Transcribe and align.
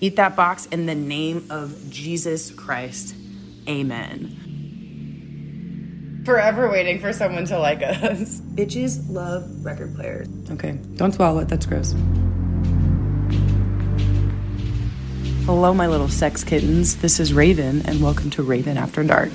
Eat 0.00 0.16
that 0.16 0.36
box 0.36 0.66
in 0.66 0.84
the 0.86 0.94
name 0.94 1.46
of 1.48 1.90
Jesus 1.90 2.50
Christ. 2.50 3.14
Amen. 3.66 4.42
Forever 6.26 6.70
waiting 6.70 7.00
for 7.00 7.14
someone 7.14 7.46
to 7.46 7.58
like 7.58 7.82
us. 7.82 8.40
Bitches 8.54 9.08
love 9.08 9.64
record 9.64 9.94
players. 9.94 10.28
Okay, 10.50 10.72
don't 10.96 11.12
swallow 11.12 11.38
it. 11.40 11.48
That's 11.48 11.64
gross. 11.64 11.94
Hello, 15.46 15.72
my 15.72 15.86
little 15.86 16.08
sex 16.08 16.44
kittens. 16.44 16.96
This 16.96 17.18
is 17.20 17.32
Raven, 17.32 17.80
and 17.86 18.02
welcome 18.02 18.28
to 18.30 18.42
Raven 18.42 18.76
After 18.76 19.02
Dark. 19.04 19.30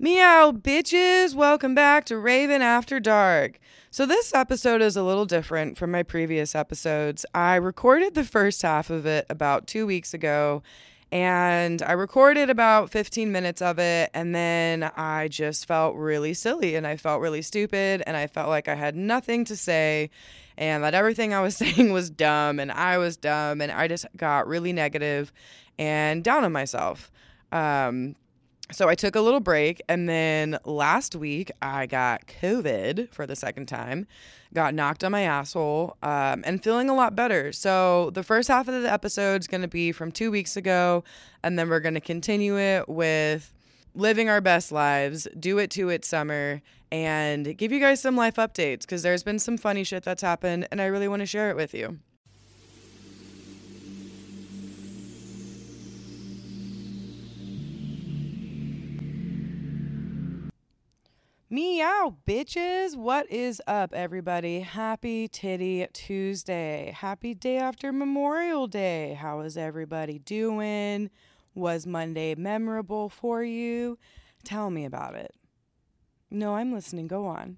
Meow, 0.00 0.52
bitches! 0.52 1.34
Welcome 1.34 1.74
back 1.74 2.04
to 2.06 2.18
Raven 2.18 2.62
After 2.62 3.00
Dark. 3.00 3.58
So, 3.98 4.06
this 4.06 4.32
episode 4.32 4.80
is 4.80 4.96
a 4.96 5.02
little 5.02 5.24
different 5.26 5.76
from 5.76 5.90
my 5.90 6.04
previous 6.04 6.54
episodes. 6.54 7.26
I 7.34 7.56
recorded 7.56 8.14
the 8.14 8.22
first 8.22 8.62
half 8.62 8.90
of 8.90 9.06
it 9.06 9.26
about 9.28 9.66
two 9.66 9.88
weeks 9.88 10.14
ago, 10.14 10.62
and 11.10 11.82
I 11.82 11.94
recorded 11.94 12.48
about 12.48 12.90
15 12.90 13.32
minutes 13.32 13.60
of 13.60 13.80
it, 13.80 14.10
and 14.14 14.32
then 14.32 14.84
I 14.84 15.26
just 15.26 15.66
felt 15.66 15.96
really 15.96 16.32
silly 16.32 16.76
and 16.76 16.86
I 16.86 16.96
felt 16.96 17.20
really 17.20 17.42
stupid, 17.42 18.04
and 18.06 18.16
I 18.16 18.28
felt 18.28 18.48
like 18.48 18.68
I 18.68 18.76
had 18.76 18.94
nothing 18.94 19.44
to 19.46 19.56
say, 19.56 20.10
and 20.56 20.84
that 20.84 20.94
everything 20.94 21.34
I 21.34 21.40
was 21.40 21.56
saying 21.62 21.92
was 21.92 22.08
dumb, 22.08 22.60
and 22.60 22.70
I 22.70 22.98
was 22.98 23.16
dumb, 23.16 23.60
and 23.60 23.72
I 23.72 23.88
just 23.88 24.06
got 24.16 24.46
really 24.46 24.72
negative 24.72 25.32
and 25.76 26.22
down 26.22 26.44
on 26.44 26.52
myself. 26.52 27.10
Um, 27.50 28.14
so 28.70 28.88
I 28.88 28.94
took 28.94 29.16
a 29.16 29.20
little 29.20 29.40
break, 29.40 29.80
and 29.88 30.08
then 30.08 30.58
last 30.64 31.16
week 31.16 31.50
I 31.62 31.86
got 31.86 32.26
COVID 32.26 33.10
for 33.10 33.26
the 33.26 33.34
second 33.34 33.66
time, 33.66 34.06
got 34.52 34.74
knocked 34.74 35.02
on 35.04 35.12
my 35.12 35.22
asshole, 35.22 35.96
um, 36.02 36.42
and 36.44 36.62
feeling 36.62 36.90
a 36.90 36.94
lot 36.94 37.16
better. 37.16 37.52
So 37.52 38.10
the 38.10 38.22
first 38.22 38.48
half 38.48 38.68
of 38.68 38.82
the 38.82 38.92
episode 38.92 39.40
is 39.40 39.46
going 39.46 39.62
to 39.62 39.68
be 39.68 39.92
from 39.92 40.12
two 40.12 40.30
weeks 40.30 40.56
ago, 40.56 41.02
and 41.42 41.58
then 41.58 41.68
we're 41.68 41.80
going 41.80 41.94
to 41.94 42.00
continue 42.00 42.58
it 42.58 42.88
with 42.88 43.52
living 43.94 44.28
our 44.28 44.40
best 44.40 44.70
lives, 44.70 45.26
do 45.38 45.58
it 45.58 45.70
to 45.72 45.88
it 45.88 46.04
summer, 46.04 46.60
and 46.92 47.56
give 47.56 47.72
you 47.72 47.80
guys 47.80 48.00
some 48.00 48.16
life 48.16 48.36
updates 48.36 48.80
because 48.80 49.02
there's 49.02 49.22
been 49.22 49.38
some 49.38 49.56
funny 49.56 49.84
shit 49.84 50.02
that's 50.02 50.22
happened, 50.22 50.68
and 50.70 50.80
I 50.80 50.86
really 50.86 51.08
want 51.08 51.20
to 51.20 51.26
share 51.26 51.50
it 51.50 51.56
with 51.56 51.74
you. 51.74 51.98
Meow, 61.50 62.14
bitches. 62.26 62.94
What 62.94 63.30
is 63.30 63.62
up, 63.66 63.94
everybody? 63.94 64.60
Happy 64.60 65.28
Titty 65.28 65.86
Tuesday. 65.94 66.94
Happy 66.94 67.32
day 67.32 67.56
after 67.56 67.90
Memorial 67.90 68.66
Day. 68.66 69.14
How 69.14 69.40
is 69.40 69.56
everybody 69.56 70.18
doing? 70.18 71.08
Was 71.54 71.86
Monday 71.86 72.34
memorable 72.34 73.08
for 73.08 73.42
you? 73.42 73.98
Tell 74.44 74.68
me 74.68 74.84
about 74.84 75.14
it. 75.14 75.34
No, 76.30 76.56
I'm 76.56 76.70
listening. 76.70 77.06
Go 77.06 77.24
on. 77.24 77.56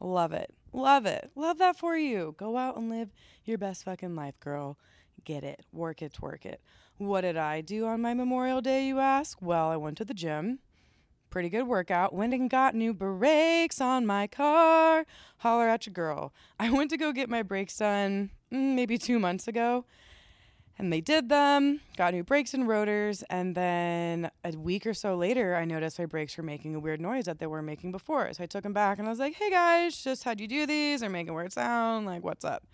Love 0.00 0.32
it. 0.32 0.54
Love 0.72 1.04
it. 1.04 1.30
Love 1.36 1.58
that 1.58 1.76
for 1.76 1.98
you. 1.98 2.34
Go 2.38 2.56
out 2.56 2.78
and 2.78 2.88
live 2.88 3.10
your 3.44 3.58
best 3.58 3.84
fucking 3.84 4.16
life, 4.16 4.40
girl. 4.40 4.78
Get 5.26 5.44
it. 5.44 5.66
Work 5.74 6.00
it, 6.00 6.14
twerk 6.14 6.46
it. 6.46 6.62
What 6.96 7.20
did 7.20 7.36
I 7.36 7.60
do 7.60 7.84
on 7.84 8.00
my 8.00 8.14
Memorial 8.14 8.62
Day, 8.62 8.86
you 8.86 8.98
ask? 8.98 9.42
Well, 9.42 9.68
I 9.68 9.76
went 9.76 9.98
to 9.98 10.06
the 10.06 10.14
gym 10.14 10.60
pretty 11.30 11.48
good 11.48 11.66
workout. 11.66 12.12
Went 12.12 12.34
and 12.34 12.50
got 12.50 12.74
new 12.74 12.92
brakes 12.92 13.80
on 13.80 14.06
my 14.06 14.26
car. 14.26 15.06
Holler 15.38 15.68
at 15.68 15.86
your 15.86 15.92
girl. 15.92 16.32
I 16.58 16.70
went 16.70 16.90
to 16.90 16.96
go 16.96 17.12
get 17.12 17.30
my 17.30 17.42
brakes 17.42 17.76
done 17.78 18.30
mm, 18.52 18.74
maybe 18.74 18.98
two 18.98 19.18
months 19.18 19.48
ago. 19.48 19.84
And 20.78 20.90
they 20.90 21.02
did 21.02 21.28
them, 21.28 21.82
got 21.98 22.14
new 22.14 22.24
brakes 22.24 22.54
and 22.54 22.66
rotors. 22.66 23.22
And 23.28 23.54
then 23.54 24.30
a 24.44 24.52
week 24.56 24.86
or 24.86 24.94
so 24.94 25.14
later, 25.14 25.54
I 25.54 25.66
noticed 25.66 25.98
my 25.98 26.06
brakes 26.06 26.38
were 26.38 26.42
making 26.42 26.74
a 26.74 26.80
weird 26.80 27.02
noise 27.02 27.26
that 27.26 27.38
they 27.38 27.46
were 27.46 27.60
making 27.60 27.92
before. 27.92 28.32
So 28.32 28.42
I 28.42 28.46
took 28.46 28.62
them 28.62 28.72
back 28.72 28.98
and 28.98 29.06
I 29.06 29.10
was 29.10 29.18
like, 29.18 29.34
hey 29.34 29.50
guys, 29.50 30.02
just 30.02 30.24
how'd 30.24 30.40
you 30.40 30.48
do 30.48 30.66
these? 30.66 31.00
They're 31.00 31.10
making 31.10 31.34
weird 31.34 31.52
sound. 31.52 32.06
Like, 32.06 32.24
what's 32.24 32.46
up? 32.46 32.66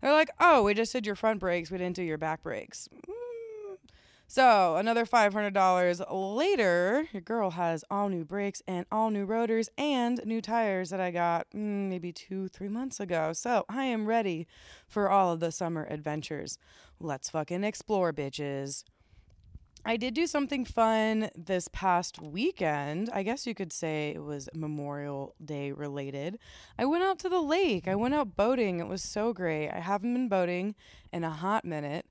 They're 0.00 0.12
like, 0.12 0.30
oh, 0.40 0.62
we 0.62 0.72
just 0.72 0.92
did 0.92 1.04
your 1.04 1.16
front 1.16 1.40
brakes. 1.40 1.70
We 1.70 1.76
didn't 1.76 1.96
do 1.96 2.02
your 2.02 2.16
back 2.16 2.42
brakes. 2.42 2.88
So, 4.32 4.76
another 4.76 5.06
$500 5.06 6.06
later, 6.08 7.08
your 7.10 7.20
girl 7.20 7.50
has 7.50 7.84
all 7.90 8.08
new 8.08 8.24
brakes 8.24 8.62
and 8.64 8.86
all 8.92 9.10
new 9.10 9.24
rotors 9.24 9.68
and 9.76 10.24
new 10.24 10.40
tires 10.40 10.90
that 10.90 11.00
I 11.00 11.10
got 11.10 11.50
mm, 11.50 11.88
maybe 11.88 12.12
two, 12.12 12.46
three 12.46 12.68
months 12.68 13.00
ago. 13.00 13.32
So, 13.32 13.64
I 13.68 13.86
am 13.86 14.06
ready 14.06 14.46
for 14.86 15.10
all 15.10 15.32
of 15.32 15.40
the 15.40 15.50
summer 15.50 15.84
adventures. 15.90 16.58
Let's 17.00 17.28
fucking 17.28 17.64
explore, 17.64 18.12
bitches. 18.12 18.84
I 19.84 19.96
did 19.96 20.14
do 20.14 20.28
something 20.28 20.64
fun 20.64 21.30
this 21.36 21.66
past 21.66 22.22
weekend. 22.22 23.10
I 23.12 23.24
guess 23.24 23.48
you 23.48 23.54
could 23.56 23.72
say 23.72 24.12
it 24.14 24.22
was 24.22 24.48
Memorial 24.54 25.34
Day 25.44 25.72
related. 25.72 26.38
I 26.78 26.84
went 26.84 27.02
out 27.02 27.18
to 27.20 27.28
the 27.28 27.40
lake. 27.40 27.88
I 27.88 27.96
went 27.96 28.14
out 28.14 28.36
boating. 28.36 28.78
It 28.78 28.86
was 28.86 29.02
so 29.02 29.32
great. 29.32 29.70
I 29.70 29.80
haven't 29.80 30.14
been 30.14 30.28
boating 30.28 30.76
in 31.12 31.24
a 31.24 31.30
hot 31.30 31.64
minute. 31.64 32.06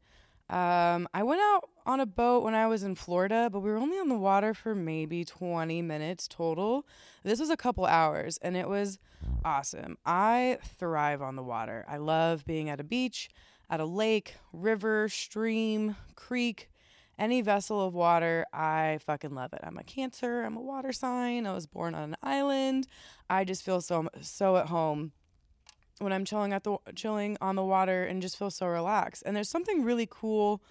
Um, 0.50 1.08
I 1.14 1.22
went 1.24 1.42
out 1.42 1.70
on 1.86 2.00
a 2.00 2.06
boat 2.06 2.44
when 2.44 2.56
I 2.56 2.68
was 2.68 2.84
in 2.84 2.96
Florida, 2.96 3.50
but 3.52 3.60
we 3.60 3.70
were 3.70 3.78
only 3.78 3.98
on 3.98 4.10
the 4.10 4.18
water 4.18 4.54
for 4.54 4.74
maybe 4.74 5.24
20 5.24 5.82
minutes 5.84 6.28
total. 6.28 6.88
This 7.24 7.40
was 7.40 7.50
a 7.50 7.58
couple 7.58 7.86
hours 7.86 8.40
and 8.42 8.58
it 8.58 8.68
was 8.68 8.98
awesome. 9.46 9.98
I 10.06 10.58
thrive 10.78 11.22
on 11.22 11.36
the 11.36 11.44
water. 11.44 11.86
I 11.88 11.98
love 11.98 12.46
being 12.46 12.70
at 12.70 12.80
a 12.80 12.84
beach, 12.84 13.30
at 13.70 13.80
a 13.80 13.86
lake, 13.86 14.36
river, 14.52 15.08
stream, 15.08 15.96
creek, 16.16 16.70
any 17.20 17.42
vessel 17.42 17.86
of 17.86 17.94
water. 17.94 18.46
I 18.52 19.00
fucking 19.06 19.36
love 19.36 19.54
it. 19.54 19.60
I'm 19.62 19.78
a 19.78 19.84
Cancer, 19.84 20.44
I'm 20.44 20.58
a 20.58 20.62
water 20.62 20.94
sign. 20.94 21.46
I 21.46 21.54
was 21.54 21.68
born 21.68 21.94
on 21.94 22.04
an 22.04 22.18
island. 22.24 22.88
I 23.30 23.44
just 23.44 23.64
feel 23.64 23.82
so 23.82 24.08
so 24.22 24.58
at 24.58 24.68
home 24.68 25.12
when 26.00 26.14
I'm 26.14 26.26
chilling 26.26 26.54
at 26.54 26.64
the 26.64 26.78
chilling 26.96 27.38
on 27.42 27.56
the 27.56 27.64
water 27.64 28.04
and 28.04 28.22
just 28.22 28.38
feel 28.38 28.50
so 28.50 28.68
relaxed. 28.68 29.24
And 29.26 29.36
there's 29.36 29.50
something 29.50 29.84
really 29.84 30.08
cool 30.10 30.62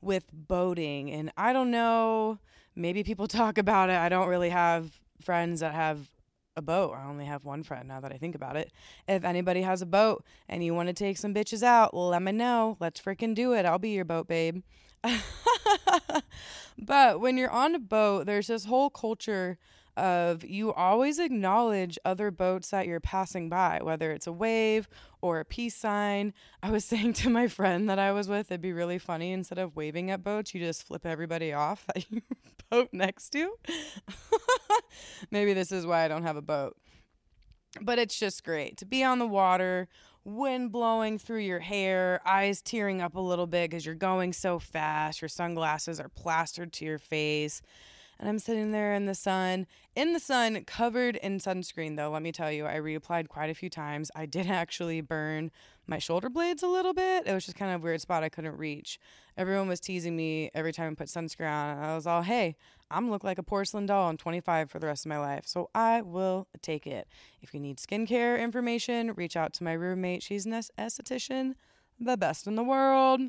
with 0.00 0.24
boating. 0.32 1.10
And 1.10 1.32
I 1.36 1.52
don't 1.52 1.70
know, 1.70 2.38
maybe 2.76 3.02
people 3.02 3.26
talk 3.28 3.58
about 3.58 3.90
it. 3.90 3.96
I 3.96 4.08
don't 4.08 4.28
really 4.28 4.50
have 4.50 5.00
friends 5.20 5.60
that 5.60 5.74
have 5.74 6.10
a 6.56 6.62
boat. 6.62 6.94
I 6.96 7.06
only 7.06 7.24
have 7.24 7.44
one 7.44 7.62
friend 7.62 7.88
now 7.88 8.00
that 8.00 8.12
I 8.12 8.16
think 8.16 8.34
about 8.34 8.56
it. 8.56 8.72
If 9.06 9.24
anybody 9.24 9.62
has 9.62 9.80
a 9.80 9.86
boat 9.86 10.24
and 10.48 10.62
you 10.62 10.74
want 10.74 10.88
to 10.88 10.92
take 10.92 11.16
some 11.16 11.32
bitches 11.32 11.62
out, 11.62 11.94
let 11.94 12.22
me 12.22 12.32
know. 12.32 12.76
Let's 12.80 13.00
freaking 13.00 13.34
do 13.34 13.54
it. 13.54 13.64
I'll 13.64 13.78
be 13.78 13.90
your 13.90 14.04
boat 14.04 14.28
babe. 14.28 14.62
but 16.78 17.20
when 17.20 17.36
you're 17.36 17.50
on 17.50 17.74
a 17.74 17.78
boat, 17.78 18.26
there's 18.26 18.48
this 18.48 18.64
whole 18.64 18.90
culture 18.90 19.58
of 19.98 20.44
you 20.44 20.72
always 20.72 21.18
acknowledge 21.18 21.98
other 22.04 22.30
boats 22.30 22.70
that 22.70 22.86
you're 22.86 23.00
passing 23.00 23.48
by, 23.48 23.80
whether 23.82 24.12
it's 24.12 24.26
a 24.26 24.32
wave 24.32 24.88
or 25.20 25.40
a 25.40 25.44
peace 25.44 25.76
sign. 25.76 26.32
I 26.62 26.70
was 26.70 26.84
saying 26.84 27.14
to 27.14 27.30
my 27.30 27.48
friend 27.48 27.90
that 27.90 27.98
I 27.98 28.12
was 28.12 28.28
with, 28.28 28.50
it'd 28.50 28.60
be 28.60 28.72
really 28.72 28.98
funny 28.98 29.32
instead 29.32 29.58
of 29.58 29.76
waving 29.76 30.10
at 30.10 30.22
boats, 30.22 30.54
you 30.54 30.60
just 30.60 30.86
flip 30.86 31.04
everybody 31.04 31.52
off 31.52 31.84
that 31.86 32.06
you 32.10 32.22
boat 32.70 32.88
next 32.92 33.30
to. 33.30 33.52
Maybe 35.30 35.52
this 35.52 35.72
is 35.72 35.84
why 35.84 36.04
I 36.04 36.08
don't 36.08 36.22
have 36.22 36.36
a 36.36 36.42
boat. 36.42 36.76
But 37.82 37.98
it's 37.98 38.18
just 38.18 38.44
great 38.44 38.78
to 38.78 38.86
be 38.86 39.04
on 39.04 39.18
the 39.18 39.26
water, 39.26 39.88
wind 40.24 40.72
blowing 40.72 41.18
through 41.18 41.40
your 41.40 41.60
hair, 41.60 42.20
eyes 42.24 42.62
tearing 42.62 43.02
up 43.02 43.14
a 43.14 43.20
little 43.20 43.46
bit 43.46 43.70
because 43.70 43.84
you're 43.84 43.94
going 43.94 44.32
so 44.32 44.58
fast, 44.58 45.20
your 45.20 45.28
sunglasses 45.28 46.00
are 46.00 46.08
plastered 46.08 46.72
to 46.74 46.84
your 46.84 46.98
face 46.98 47.60
and 48.18 48.28
I'm 48.28 48.38
sitting 48.38 48.72
there 48.72 48.94
in 48.94 49.06
the 49.06 49.14
sun, 49.14 49.66
in 49.94 50.12
the 50.12 50.20
sun, 50.20 50.64
covered 50.64 51.16
in 51.16 51.38
sunscreen, 51.38 51.96
though. 51.96 52.10
Let 52.10 52.22
me 52.22 52.32
tell 52.32 52.50
you, 52.50 52.66
I 52.66 52.76
reapplied 52.76 53.28
quite 53.28 53.48
a 53.48 53.54
few 53.54 53.70
times. 53.70 54.10
I 54.16 54.26
did 54.26 54.46
actually 54.50 55.00
burn 55.00 55.50
my 55.86 55.98
shoulder 55.98 56.28
blades 56.28 56.62
a 56.62 56.68
little 56.68 56.92
bit. 56.92 57.26
It 57.26 57.32
was 57.32 57.44
just 57.44 57.56
kind 57.56 57.72
of 57.72 57.80
a 57.80 57.84
weird 57.84 58.00
spot 58.00 58.24
I 58.24 58.28
couldn't 58.28 58.56
reach. 58.56 58.98
Everyone 59.36 59.68
was 59.68 59.80
teasing 59.80 60.16
me 60.16 60.50
every 60.52 60.72
time 60.72 60.92
I 60.92 60.94
put 60.94 61.08
sunscreen 61.08 61.50
on. 61.50 61.78
I 61.78 61.94
was 61.94 62.06
all, 62.06 62.22
hey, 62.22 62.56
I'm 62.90 63.10
look 63.10 63.22
like 63.22 63.38
a 63.38 63.42
porcelain 63.42 63.86
doll. 63.86 64.08
I'm 64.08 64.16
25 64.16 64.70
for 64.70 64.78
the 64.78 64.86
rest 64.86 65.06
of 65.06 65.10
my 65.10 65.18
life, 65.18 65.46
so 65.46 65.70
I 65.74 66.02
will 66.02 66.48
take 66.60 66.86
it. 66.86 67.06
If 67.40 67.54
you 67.54 67.60
need 67.60 67.78
skincare 67.78 68.40
information, 68.40 69.12
reach 69.14 69.36
out 69.36 69.52
to 69.54 69.64
my 69.64 69.74
roommate. 69.74 70.22
She's 70.22 70.44
an 70.44 70.52
esthetician, 70.52 71.54
the 72.00 72.16
best 72.16 72.46
in 72.46 72.56
the 72.56 72.64
world. 72.64 73.20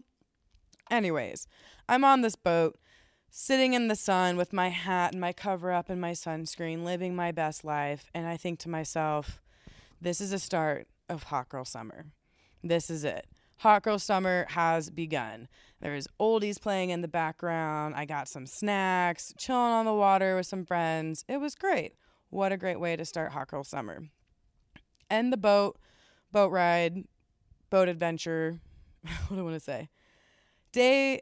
Anyways, 0.89 1.45
I'm 1.87 2.03
on 2.03 2.21
this 2.21 2.35
boat 2.35 2.79
sitting 3.29 3.73
in 3.73 3.87
the 3.87 3.95
sun 3.95 4.37
with 4.37 4.53
my 4.53 4.69
hat 4.69 5.11
and 5.11 5.21
my 5.21 5.33
cover 5.33 5.71
up 5.71 5.89
and 5.89 6.01
my 6.01 6.11
sunscreen, 6.11 6.83
living 6.83 7.15
my 7.15 7.31
best 7.31 7.63
life. 7.63 8.09
And 8.13 8.27
I 8.27 8.37
think 8.37 8.59
to 8.59 8.69
myself, 8.69 9.39
this 10.01 10.21
is 10.21 10.33
a 10.33 10.39
start 10.39 10.87
of 11.07 11.23
Hot 11.23 11.49
Girl 11.49 11.65
Summer. 11.65 12.05
This 12.63 12.89
is 12.89 13.03
it. 13.03 13.27
Hot 13.57 13.83
Girl 13.83 13.99
Summer 13.99 14.45
has 14.49 14.89
begun. 14.89 15.47
There's 15.81 16.07
oldies 16.19 16.61
playing 16.61 16.91
in 16.91 17.01
the 17.01 17.07
background. 17.07 17.95
I 17.95 18.05
got 18.05 18.27
some 18.27 18.45
snacks, 18.45 19.33
chilling 19.37 19.73
on 19.73 19.85
the 19.85 19.93
water 19.93 20.35
with 20.35 20.45
some 20.45 20.65
friends. 20.65 21.25
It 21.27 21.37
was 21.37 21.55
great. 21.55 21.93
What 22.29 22.51
a 22.51 22.57
great 22.57 22.79
way 22.79 22.95
to 22.95 23.05
start 23.05 23.31
Hot 23.31 23.47
Girl 23.47 23.63
Summer. 23.63 24.03
end 25.09 25.33
the 25.33 25.37
boat, 25.37 25.77
boat 26.31 26.51
ride, 26.51 27.03
boat 27.69 27.89
adventure. 27.89 28.59
what 29.27 29.35
do 29.35 29.39
I 29.39 29.43
want 29.43 29.55
to 29.55 29.59
say? 29.59 29.89
Day, 30.71 31.21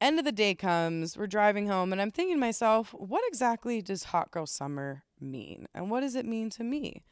end 0.00 0.18
of 0.18 0.24
the 0.24 0.32
day 0.32 0.54
comes. 0.54 1.16
We're 1.16 1.26
driving 1.26 1.66
home, 1.68 1.92
and 1.92 2.00
I'm 2.00 2.10
thinking 2.10 2.36
to 2.36 2.40
myself, 2.40 2.94
what 2.96 3.22
exactly 3.28 3.82
does 3.82 4.04
hot 4.04 4.30
girl 4.30 4.46
summer 4.46 5.04
mean? 5.20 5.66
And 5.74 5.90
what 5.90 6.00
does 6.00 6.14
it 6.14 6.26
mean 6.26 6.50
to 6.50 6.64
me? 6.64 7.02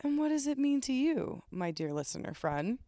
And 0.00 0.18
what 0.18 0.30
does 0.30 0.46
it 0.46 0.58
mean 0.58 0.80
to 0.82 0.92
you, 0.92 1.42
my 1.50 1.70
dear 1.70 1.92
listener 1.92 2.34
friend? 2.34 2.78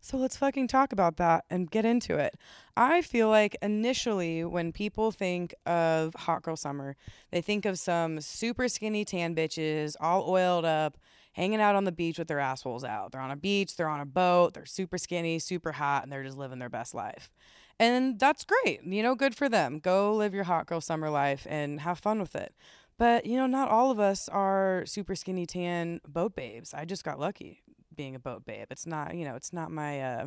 So 0.00 0.16
let's 0.16 0.36
fucking 0.36 0.68
talk 0.68 0.92
about 0.92 1.16
that 1.16 1.44
and 1.50 1.70
get 1.70 1.84
into 1.84 2.16
it. 2.16 2.36
I 2.76 3.02
feel 3.02 3.28
like 3.28 3.56
initially 3.60 4.44
when 4.44 4.70
people 4.70 5.10
think 5.10 5.52
of 5.64 6.14
hot 6.14 6.42
girl 6.42 6.56
summer, 6.56 6.94
they 7.32 7.40
think 7.40 7.64
of 7.64 7.78
some 7.78 8.20
super 8.20 8.68
skinny 8.68 9.04
tan 9.04 9.34
bitches, 9.34 9.96
all 9.98 10.30
oiled 10.30 10.64
up, 10.64 10.96
hanging 11.32 11.60
out 11.60 11.74
on 11.74 11.84
the 11.84 11.92
beach 11.92 12.18
with 12.18 12.28
their 12.28 12.38
assholes 12.38 12.84
out. 12.84 13.12
They're 13.12 13.20
on 13.20 13.32
a 13.32 13.36
beach, 13.36 13.76
they're 13.76 13.88
on 13.88 14.00
a 14.00 14.06
boat, 14.06 14.54
they're 14.54 14.64
super 14.64 14.96
skinny, 14.96 15.38
super 15.38 15.72
hot, 15.72 16.04
and 16.04 16.12
they're 16.12 16.22
just 16.22 16.38
living 16.38 16.60
their 16.60 16.68
best 16.70 16.94
life. 16.94 17.30
And 17.78 18.18
that's 18.18 18.44
great. 18.44 18.82
You 18.84 19.02
know, 19.02 19.14
good 19.14 19.34
for 19.34 19.48
them. 19.48 19.78
Go 19.78 20.14
live 20.14 20.34
your 20.34 20.44
hot 20.44 20.66
girl 20.66 20.80
summer 20.80 21.10
life 21.10 21.46
and 21.48 21.80
have 21.80 21.98
fun 21.98 22.20
with 22.20 22.34
it. 22.34 22.54
But, 22.98 23.26
you 23.26 23.36
know, 23.36 23.46
not 23.46 23.68
all 23.68 23.90
of 23.90 24.00
us 24.00 24.28
are 24.28 24.84
super 24.86 25.14
skinny 25.14 25.44
tan 25.44 26.00
boat 26.08 26.34
babes. 26.34 26.72
I 26.72 26.86
just 26.86 27.04
got 27.04 27.20
lucky 27.20 27.62
being 27.94 28.14
a 28.14 28.18
boat 28.18 28.46
babe. 28.46 28.68
It's 28.70 28.86
not, 28.86 29.14
you 29.14 29.24
know, 29.24 29.34
it's 29.34 29.52
not 29.52 29.70
my 29.70 30.00
uh 30.00 30.26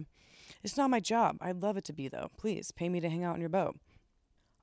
it's 0.64 0.78
not 0.78 0.90
my 0.90 1.00
job. 1.00 1.38
I'd 1.42 1.62
love 1.62 1.78
it 1.78 1.86
to 1.86 1.94
be 1.94 2.08
though. 2.08 2.30
Please 2.38 2.72
pay 2.72 2.90
me 2.90 3.00
to 3.00 3.10
hang 3.10 3.24
out 3.24 3.36
in 3.36 3.42
your 3.42 3.50
boat. 3.50 3.80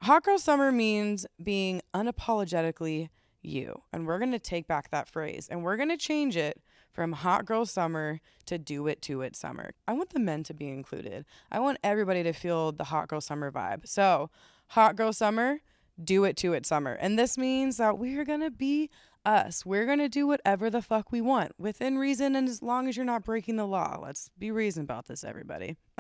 Hot 0.03 0.23
girl 0.23 0.39
summer 0.39 0.71
means 0.71 1.27
being 1.43 1.81
unapologetically 1.95 3.09
you. 3.43 3.83
And 3.93 4.07
we're 4.07 4.19
going 4.19 4.33
to 4.33 4.39
take 4.39 4.67
back 4.67 4.91
that 4.91 5.09
phrase 5.09 5.49
and 5.51 5.63
we're 5.63 5.77
going 5.77 5.89
to 5.89 5.97
change 5.97 6.37
it 6.37 6.61
from 6.97 7.13
hot 7.13 7.45
girl 7.45 7.67
summer 7.67 8.21
to 8.47 8.57
do 8.57 8.87
it 8.87 9.03
to 9.03 9.21
it 9.21 9.37
summer. 9.37 9.73
I 9.87 9.93
want 9.93 10.11
the 10.11 10.19
men 10.19 10.43
to 10.45 10.55
be 10.55 10.71
included. 10.71 11.27
I 11.53 11.61
want 11.61 11.77
everybody 11.85 12.23
to 12.23 12.33
feel 12.33 12.73
the 12.73 12.85
hot 12.85 13.09
girl 13.09 13.21
summer 13.21 13.53
vibe. 13.53 13.87
So, 13.87 14.31
hot 14.69 14.97
girl 14.97 15.13
summer, 15.13 15.61
do 16.03 16.25
it 16.25 16.39
to 16.39 16.55
it 16.55 16.65
summer. 16.65 16.95
And 16.95 17.19
this 17.19 17.37
means 17.37 17.77
that 17.77 17.99
we're 17.99 18.25
going 18.25 18.41
to 18.41 18.51
be 18.51 18.89
us. 19.27 19.67
We're 19.67 19.85
going 19.85 19.99
to 19.99 20.09
do 20.09 20.27
whatever 20.27 20.71
the 20.71 20.81
fuck 20.81 21.13
we 21.13 21.21
want 21.21 21.53
within 21.59 21.99
reason 21.99 22.35
and 22.35 22.49
as 22.49 22.63
long 22.63 22.89
as 22.89 22.97
you're 22.97 23.05
not 23.05 23.25
breaking 23.25 23.57
the 23.57 23.67
law. 23.67 23.99
Let's 24.03 24.31
be 24.39 24.51
reason 24.51 24.85
about 24.85 25.07
this, 25.07 25.23
everybody. 25.23 25.77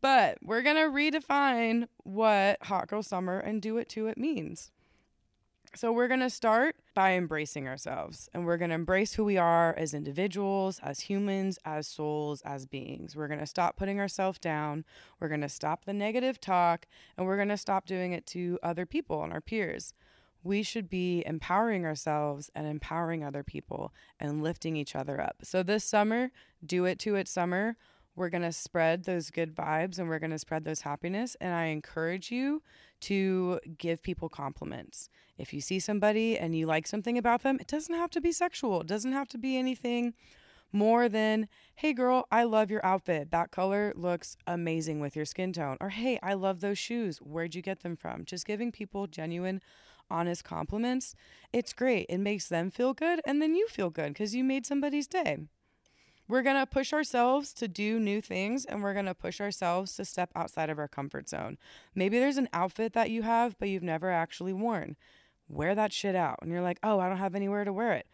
but 0.00 0.38
we're 0.42 0.62
going 0.62 0.76
to 0.76 0.88
redefine 0.90 1.86
what 1.98 2.62
hot 2.62 2.88
girl 2.88 3.02
summer 3.02 3.38
and 3.38 3.60
do 3.60 3.76
it 3.76 3.90
to 3.90 4.06
it 4.06 4.16
means. 4.16 4.70
So, 5.74 5.90
we're 5.90 6.08
going 6.08 6.20
to 6.20 6.28
start 6.28 6.76
by 6.92 7.12
embracing 7.12 7.66
ourselves 7.66 8.28
and 8.34 8.44
we're 8.44 8.58
going 8.58 8.68
to 8.68 8.74
embrace 8.74 9.14
who 9.14 9.24
we 9.24 9.38
are 9.38 9.74
as 9.78 9.94
individuals, 9.94 10.78
as 10.82 11.00
humans, 11.00 11.58
as 11.64 11.88
souls, 11.88 12.42
as 12.42 12.66
beings. 12.66 13.16
We're 13.16 13.26
going 13.26 13.40
to 13.40 13.46
stop 13.46 13.76
putting 13.76 13.98
ourselves 13.98 14.38
down. 14.38 14.84
We're 15.18 15.28
going 15.28 15.40
to 15.40 15.48
stop 15.48 15.86
the 15.86 15.94
negative 15.94 16.38
talk 16.38 16.84
and 17.16 17.26
we're 17.26 17.36
going 17.36 17.48
to 17.48 17.56
stop 17.56 17.86
doing 17.86 18.12
it 18.12 18.26
to 18.28 18.58
other 18.62 18.84
people 18.84 19.24
and 19.24 19.32
our 19.32 19.40
peers. 19.40 19.94
We 20.44 20.62
should 20.62 20.90
be 20.90 21.22
empowering 21.24 21.86
ourselves 21.86 22.50
and 22.54 22.66
empowering 22.66 23.24
other 23.24 23.42
people 23.42 23.94
and 24.20 24.42
lifting 24.42 24.76
each 24.76 24.94
other 24.94 25.22
up. 25.22 25.36
So, 25.42 25.62
this 25.62 25.84
summer, 25.84 26.32
do 26.64 26.84
it 26.84 26.98
to 26.98 27.14
it 27.14 27.28
summer. 27.28 27.78
We're 28.14 28.28
going 28.28 28.42
to 28.42 28.52
spread 28.52 29.04
those 29.04 29.30
good 29.30 29.54
vibes 29.54 29.98
and 29.98 30.10
we're 30.10 30.18
going 30.18 30.32
to 30.32 30.38
spread 30.38 30.64
those 30.64 30.82
happiness. 30.82 31.34
And 31.40 31.54
I 31.54 31.66
encourage 31.66 32.30
you 32.30 32.60
to 33.02 33.60
give 33.78 34.02
people 34.02 34.28
compliments. 34.28 35.08
If 35.38 35.52
you 35.52 35.60
see 35.60 35.78
somebody 35.78 36.38
and 36.38 36.56
you 36.56 36.66
like 36.66 36.86
something 36.86 37.18
about 37.18 37.42
them, 37.42 37.58
it 37.60 37.66
doesn't 37.66 37.94
have 37.94 38.10
to 38.10 38.20
be 38.20 38.32
sexual, 38.32 38.80
it 38.80 38.86
doesn't 38.86 39.12
have 39.12 39.28
to 39.28 39.38
be 39.38 39.56
anything 39.56 40.14
more 40.72 41.08
than, 41.08 41.48
hey 41.74 41.92
girl, 41.92 42.26
I 42.30 42.44
love 42.44 42.70
your 42.70 42.84
outfit. 42.84 43.30
That 43.30 43.50
color 43.50 43.92
looks 43.94 44.36
amazing 44.46 45.00
with 45.00 45.14
your 45.14 45.26
skin 45.26 45.52
tone. 45.52 45.76
Or 45.80 45.90
hey, 45.90 46.18
I 46.22 46.34
love 46.34 46.60
those 46.60 46.78
shoes. 46.78 47.18
Where'd 47.18 47.54
you 47.54 47.62
get 47.62 47.82
them 47.82 47.96
from? 47.96 48.24
Just 48.24 48.46
giving 48.46 48.72
people 48.72 49.06
genuine, 49.06 49.60
honest 50.10 50.44
compliments. 50.44 51.14
It's 51.52 51.72
great. 51.72 52.06
It 52.08 52.18
makes 52.18 52.48
them 52.48 52.70
feel 52.70 52.94
good 52.94 53.20
and 53.26 53.42
then 53.42 53.54
you 53.54 53.68
feel 53.68 53.90
good 53.90 54.08
because 54.08 54.34
you 54.34 54.44
made 54.44 54.64
somebody's 54.64 55.06
day. 55.06 55.38
We're 56.28 56.42
going 56.42 56.56
to 56.56 56.66
push 56.66 56.92
ourselves 56.92 57.52
to 57.54 57.68
do 57.68 57.98
new 57.98 58.20
things 58.20 58.64
and 58.64 58.82
we're 58.82 58.94
going 58.94 59.06
to 59.06 59.14
push 59.14 59.40
ourselves 59.40 59.94
to 59.96 60.04
step 60.04 60.30
outside 60.34 60.70
of 60.70 60.78
our 60.78 60.88
comfort 60.88 61.28
zone. 61.28 61.58
Maybe 61.94 62.18
there's 62.18 62.36
an 62.38 62.48
outfit 62.52 62.92
that 62.94 63.10
you 63.10 63.22
have, 63.22 63.58
but 63.58 63.68
you've 63.68 63.82
never 63.82 64.10
actually 64.10 64.52
worn. 64.52 64.96
Wear 65.48 65.74
that 65.74 65.92
shit 65.92 66.14
out. 66.14 66.38
And 66.40 66.50
you're 66.50 66.62
like, 66.62 66.78
oh, 66.82 67.00
I 67.00 67.08
don't 67.08 67.18
have 67.18 67.34
anywhere 67.34 67.64
to 67.64 67.72
wear 67.72 67.92
it. 67.92 68.06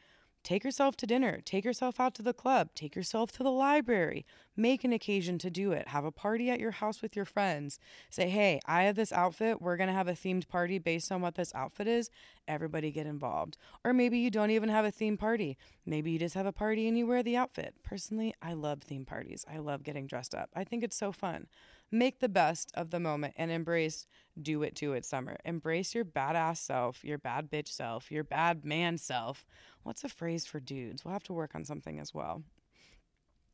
Take 0.45 0.65
yourself 0.65 0.97
to 0.97 1.07
dinner, 1.07 1.41
take 1.45 1.65
yourself 1.65 2.01
out 2.01 2.15
to 2.15 2.23
the 2.23 2.33
club, 2.33 2.71
take 2.75 2.97
yourself 2.97 3.31
to 3.33 3.43
the 3.43 3.51
library, 3.51 4.25
make 4.57 4.83
an 4.85 4.93
occasion 4.93 5.39
to 5.39 5.51
do 5.51 5.73
it. 5.73 5.89
Have 5.89 6.05
a 6.05 6.13
party 6.13 6.49
at 6.51 6.61
your 6.61 6.71
house 6.71 7.03
with 7.03 7.15
your 7.15 7.25
friends. 7.25 7.79
Say, 8.09 8.29
hey, 8.29 8.61
I 8.65 8.85
have 8.85 8.97
this 8.97 9.13
outfit. 9.13 9.61
We're 9.61 9.77
going 9.77 9.89
to 9.89 9.95
have 9.95 10.09
a 10.09 10.13
themed 10.13 10.49
party 10.49 10.79
based 10.79 11.13
on 11.13 11.21
what 11.21 11.35
this 11.35 11.55
outfit 11.55 11.87
is. 11.87 12.11
Everybody 12.47 12.91
get 12.91 13.07
involved. 13.07 13.57
Or 13.85 13.93
maybe 13.93 14.19
you 14.19 14.31
don't 14.31 14.51
even 14.51 14.69
have 14.69 14.85
a 14.85 14.91
theme 14.91 15.17
party. 15.17 15.59
Maybe 15.85 16.11
you 16.13 16.19
just 16.19 16.35
have 16.35 16.47
a 16.47 16.53
party 16.53 16.89
and 16.89 16.97
you 16.97 17.07
wear 17.07 17.23
the 17.23 17.37
outfit. 17.37 17.75
Personally, 17.83 18.35
I 18.41 18.55
love 18.55 18.81
theme 18.81 19.05
parties. 19.05 19.45
I 19.53 19.59
love 19.59 19.83
getting 19.83 20.07
dressed 20.07 20.35
up. 20.35 20.51
I 20.55 20.65
think 20.65 20.83
it's 20.83 20.97
so 20.97 21.13
fun. 21.13 21.47
Make 21.91 22.21
the 22.21 22.29
best 22.29 22.71
of 22.75 22.91
the 22.91 23.01
moment 23.01 23.35
and 23.37 23.51
embrace 23.51 24.07
do 24.41 24.63
it 24.63 24.77
to 24.77 24.93
it 24.93 25.07
summer. 25.07 25.39
Embrace 25.45 25.95
your 25.95 26.05
badass 26.05 26.59
self, 26.59 27.03
your 27.03 27.19
bad 27.19 27.51
bitch 27.51 27.69
self, 27.69 28.11
your 28.11 28.25
bad 28.25 28.65
man 28.65 28.99
self. 28.99 29.47
What's 29.85 30.05
a 30.05 30.09
phrase 30.09 30.45
for 30.45 30.61
dudes? 30.61 31.05
We'll 31.05 31.13
have 31.13 31.25
to 31.25 31.33
work 31.33 31.55
on 31.55 31.65
something 31.65 31.99
as 31.99 32.13
well. 32.13 32.43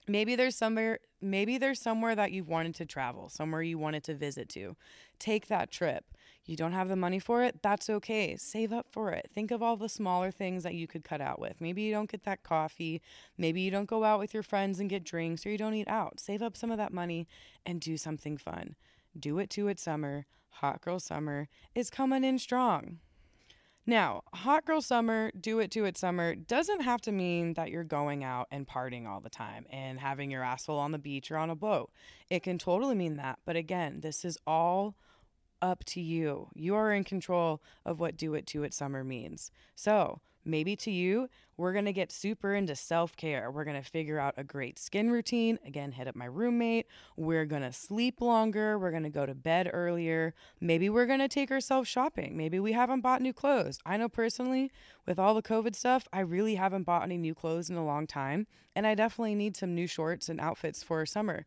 Maybe 0.07 0.37
there's 0.37 0.57
somewhere 0.57 0.99
maybe 1.21 1.57
there's 1.57 1.81
somewhere 1.81 2.15
that 2.15 2.33
you've 2.33 2.49
wanted 2.49 2.75
to 2.77 2.85
travel, 2.85 3.29
somewhere 3.31 3.63
you 3.63 3.79
wanted 3.79 4.05
to 4.05 4.15
visit 4.15 4.49
to. 4.51 4.77
Take 5.19 5.49
that 5.49 5.71
trip. 5.71 6.05
You 6.45 6.57
don't 6.57 6.73
have 6.73 6.89
the 6.89 6.97
money 6.97 7.19
for 7.19 7.43
it, 7.43 7.63
that's 7.63 7.89
okay. 7.89 8.37
Save 8.37 8.71
up 8.71 8.87
for 8.91 9.13
it. 9.13 9.31
Think 9.35 9.51
of 9.51 9.63
all 9.63 9.79
the 9.79 9.89
smaller 9.89 10.31
things 10.31 10.63
that 10.63 10.75
you 10.75 10.87
could 10.87 11.03
cut 11.03 11.23
out 11.23 11.39
with. 11.39 11.59
Maybe 11.61 11.81
you 11.81 11.93
don't 11.93 12.11
get 12.11 12.25
that 12.25 12.43
coffee, 12.43 13.01
maybe 13.39 13.63
you 13.63 13.71
don't 13.71 13.89
go 13.89 14.05
out 14.05 14.19
with 14.19 14.35
your 14.35 14.43
friends 14.43 14.79
and 14.79 14.91
get 14.91 15.05
drinks 15.05 15.47
or 15.47 15.51
you 15.51 15.57
don't 15.57 15.75
eat 15.75 15.89
out. 15.89 16.21
Save 16.21 16.43
up 16.43 16.57
some 16.57 16.71
of 16.71 16.77
that 16.77 16.93
money 16.93 17.27
and 17.65 17.81
do 17.81 17.97
something 17.97 18.37
fun. 18.37 18.77
Do 19.19 19.39
it 19.39 19.49
to 19.51 19.69
it 19.69 19.81
summer. 19.81 20.27
Hot 20.59 20.83
girl 20.83 21.01
summer 21.01 21.49
is 21.75 21.89
coming 21.89 22.25
in 22.25 22.39
strong. 22.39 22.99
Now, 23.87 24.23
hot 24.33 24.65
girl 24.65 24.81
summer, 24.81 25.31
do 25.39 25.59
it 25.59 25.71
to 25.73 25.85
it 25.85 25.99
summer 25.99 26.35
doesn't 26.35 26.81
have 26.81 27.03
to 27.03 27.13
mean 27.13 27.53
that 27.55 27.71
you're 27.71 27.85
going 27.85 28.25
out 28.25 28.49
and 28.51 28.67
partying 28.67 29.07
all 29.07 29.21
the 29.21 29.29
time 29.29 29.67
and 29.69 30.01
having 30.01 30.31
your 30.31 30.43
asshole 30.43 30.79
on 30.79 30.93
the 30.93 30.99
beach 30.99 31.31
or 31.31 31.37
on 31.37 31.51
a 31.51 31.55
boat. 31.55 31.91
It 32.31 32.43
can 32.43 32.57
totally 32.57 32.95
mean 32.95 33.17
that. 33.17 33.41
But 33.45 33.57
again, 33.57 34.01
this 34.01 34.25
is 34.25 34.39
all 34.47 34.97
up 35.61 35.85
to 35.85 36.01
you. 36.01 36.49
You 36.55 36.75
are 36.77 36.93
in 36.93 37.05
control 37.05 37.61
of 37.85 38.01
what 38.01 38.17
do 38.17 38.33
it 38.35 38.47
to 38.49 38.63
it 38.63 38.73
summer 38.73 39.05
means. 39.05 39.51
So, 39.75 40.21
Maybe 40.45 40.77
to 40.77 40.91
you, 40.91 41.29
we're 41.57 41.73
going 41.73 41.85
to 41.85 41.93
get 41.93 42.11
super 42.11 42.55
into 42.55 42.75
self 42.75 43.17
care. 43.17 43.51
We're 43.51 43.65
going 43.65 43.81
to 43.81 43.89
figure 43.89 44.19
out 44.19 44.35
a 44.37 44.45
great 44.45 44.79
skin 44.79 45.11
routine. 45.11 45.59
Again, 45.65 45.93
hit 45.93 46.09
up 46.09 46.17
my 46.17 46.25
roommate. 46.25 46.87
We're 47.17 47.45
going 47.45 47.63
to 47.63 47.73
sleep 47.73 48.21
longer. 48.21 48.79
We're 48.79 48.91
going 48.91 49.05
to 49.05 49.11
go 49.11 49.25
to 49.25 49.35
bed 49.35 49.71
earlier. 49.73 50.35
Maybe 50.61 50.91
we're 50.91 51.07
going 51.07 51.21
to 51.21 51.29
take 51.29 51.51
ourselves 51.51 51.89
shopping. 51.89 52.37
Maybe 52.37 52.59
we 52.59 52.73
haven't 52.73 53.01
bought 53.01 53.23
new 53.23 53.33
clothes. 53.33 53.79
I 53.87 53.97
know 53.97 54.09
personally, 54.09 54.73
with 55.07 55.19
all 55.19 55.35
the 55.35 55.43
COVID 55.43 55.75
stuff, 55.75 56.09
I 56.13 56.21
really 56.21 56.57
haven't 56.57 56.85
bought 56.85 57.05
any 57.05 57.19
new 57.19 57.35
clothes 57.35 57.71
in 57.71 57.77
a 57.77 57.85
long 57.85 58.07
time. 58.07 58.47
And 58.75 58.87
I 58.87 58.95
definitely 58.95 59.37
need 59.37 59.57
some 59.57 59.75
new 59.75 59.87
shorts 59.87 60.29
and 60.29 60.41
outfits 60.41 60.83
for 60.83 61.07
summer 61.07 61.47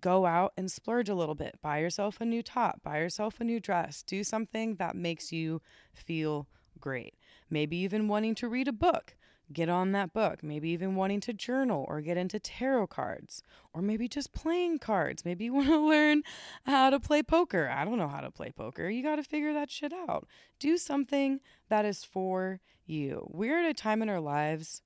go 0.00 0.26
out 0.26 0.52
and 0.56 0.70
splurge 0.70 1.08
a 1.08 1.14
little 1.14 1.34
bit. 1.34 1.58
Buy 1.62 1.78
yourself 1.78 2.20
a 2.20 2.24
new 2.24 2.42
top, 2.42 2.82
buy 2.82 2.98
yourself 2.98 3.40
a 3.40 3.44
new 3.44 3.60
dress, 3.60 4.02
do 4.02 4.24
something 4.24 4.76
that 4.76 4.96
makes 4.96 5.32
you 5.32 5.62
feel 5.92 6.48
great. 6.80 7.14
Maybe 7.54 7.76
even 7.76 8.08
wanting 8.08 8.34
to 8.34 8.48
read 8.48 8.66
a 8.66 8.72
book. 8.72 9.14
Get 9.52 9.68
on 9.68 9.92
that 9.92 10.12
book. 10.12 10.42
Maybe 10.42 10.70
even 10.70 10.96
wanting 10.96 11.20
to 11.20 11.32
journal 11.32 11.84
or 11.88 12.00
get 12.00 12.16
into 12.16 12.40
tarot 12.40 12.88
cards. 12.88 13.44
Or 13.72 13.80
maybe 13.80 14.08
just 14.08 14.32
playing 14.32 14.80
cards. 14.80 15.24
Maybe 15.24 15.44
you 15.44 15.54
want 15.54 15.68
to 15.68 15.78
learn 15.78 16.24
how 16.66 16.90
to 16.90 16.98
play 16.98 17.22
poker. 17.22 17.68
I 17.68 17.84
don't 17.84 17.96
know 17.96 18.08
how 18.08 18.22
to 18.22 18.32
play 18.32 18.50
poker. 18.50 18.88
You 18.90 19.04
got 19.04 19.16
to 19.16 19.22
figure 19.22 19.52
that 19.52 19.70
shit 19.70 19.92
out. 19.92 20.26
Do 20.58 20.76
something 20.76 21.38
that 21.68 21.84
is 21.84 22.02
for 22.02 22.58
you. 22.86 23.24
We're 23.30 23.60
at 23.60 23.70
a 23.70 23.74
time 23.74 24.02
in 24.02 24.08
our 24.08 24.20
lives 24.20 24.82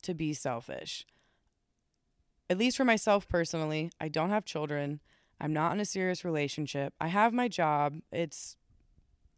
to 0.00 0.14
be 0.14 0.32
selfish. 0.32 1.04
At 2.48 2.56
least 2.56 2.78
for 2.78 2.86
myself 2.86 3.28
personally, 3.28 3.90
I 4.00 4.08
don't 4.08 4.30
have 4.30 4.46
children. 4.46 5.00
I'm 5.38 5.52
not 5.52 5.72
in 5.72 5.80
a 5.80 5.84
serious 5.84 6.24
relationship. 6.24 6.94
I 6.98 7.08
have 7.08 7.34
my 7.34 7.48
job. 7.48 8.00
It's 8.10 8.56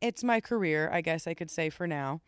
it's 0.01 0.25
my 0.25 0.41
career, 0.41 0.89
I 0.93 1.01
guess 1.01 1.27
I 1.27 1.35
could 1.35 1.51
say 1.51 1.69
for 1.69 1.89
now. 1.89 2.21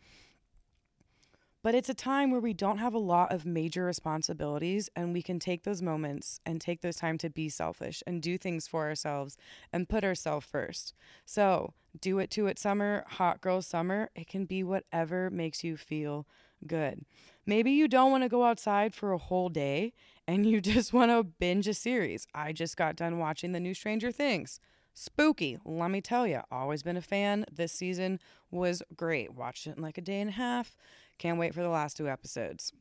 But 1.63 1.75
it's 1.75 1.87
a 1.87 1.93
time 1.93 2.29
where 2.29 2.41
we 2.41 2.51
don't 2.53 2.79
have 2.79 2.93
a 2.93 2.99
lot 2.99 3.31
of 3.31 3.45
major 3.45 3.85
responsibilities 3.85 4.89
and 4.97 5.13
we 5.13 5.21
can 5.21 5.39
take 5.39 5.63
those 5.63 5.81
moments 5.81 6.41
and 6.45 6.59
take 6.59 6.81
those 6.81 6.97
time 6.97 7.17
to 7.19 7.29
be 7.29 7.47
selfish 7.47 8.03
and 8.05 8.21
do 8.21 8.37
things 8.37 8.67
for 8.67 8.85
ourselves 8.85 9.37
and 9.71 9.87
put 9.87 10.03
ourselves 10.03 10.45
first. 10.45 10.93
So, 11.25 11.73
do 12.01 12.19
it 12.19 12.29
to 12.31 12.47
it 12.47 12.59
summer, 12.59 13.05
hot 13.07 13.39
girl 13.39 13.61
summer. 13.61 14.09
It 14.13 14.27
can 14.27 14.43
be 14.43 14.61
whatever 14.61 15.29
makes 15.29 15.63
you 15.63 15.77
feel 15.77 16.27
good. 16.67 17.05
Maybe 17.45 17.71
you 17.71 17.87
don't 17.87 18.11
want 18.11 18.23
to 18.23 18.29
go 18.29 18.43
outside 18.43 18.93
for 18.93 19.13
a 19.13 19.17
whole 19.17 19.47
day 19.47 19.93
and 20.27 20.45
you 20.45 20.59
just 20.73 20.91
want 20.91 21.11
to 21.11 21.23
binge 21.23 21.67
a 21.69 21.73
series. 21.73 22.27
I 22.35 22.51
just 22.51 22.75
got 22.75 22.97
done 22.97 23.19
watching 23.19 23.53
the 23.53 23.61
new 23.61 23.73
Stranger 23.73 24.11
Things. 24.11 24.59
Spooky, 24.95 25.57
let 25.65 25.89
me 25.89 26.01
tell 26.01 26.27
you. 26.27 26.41
Always 26.51 26.83
been 26.83 26.97
a 26.97 27.01
fan. 27.01 27.45
This 27.51 27.71
season 27.71 28.19
was 28.51 28.83
great. 28.95 29.33
Watched 29.33 29.65
it 29.65 29.77
in 29.77 29.81
like 29.81 29.97
a 29.97 30.01
day 30.01 30.19
and 30.21 30.29
a 30.29 30.33
half. 30.33 30.77
Can't 31.23 31.39
wait 31.39 31.53
for 31.53 31.61
the 31.61 31.69
last 31.69 31.95
two 31.95 32.09
episodes. 32.09 32.73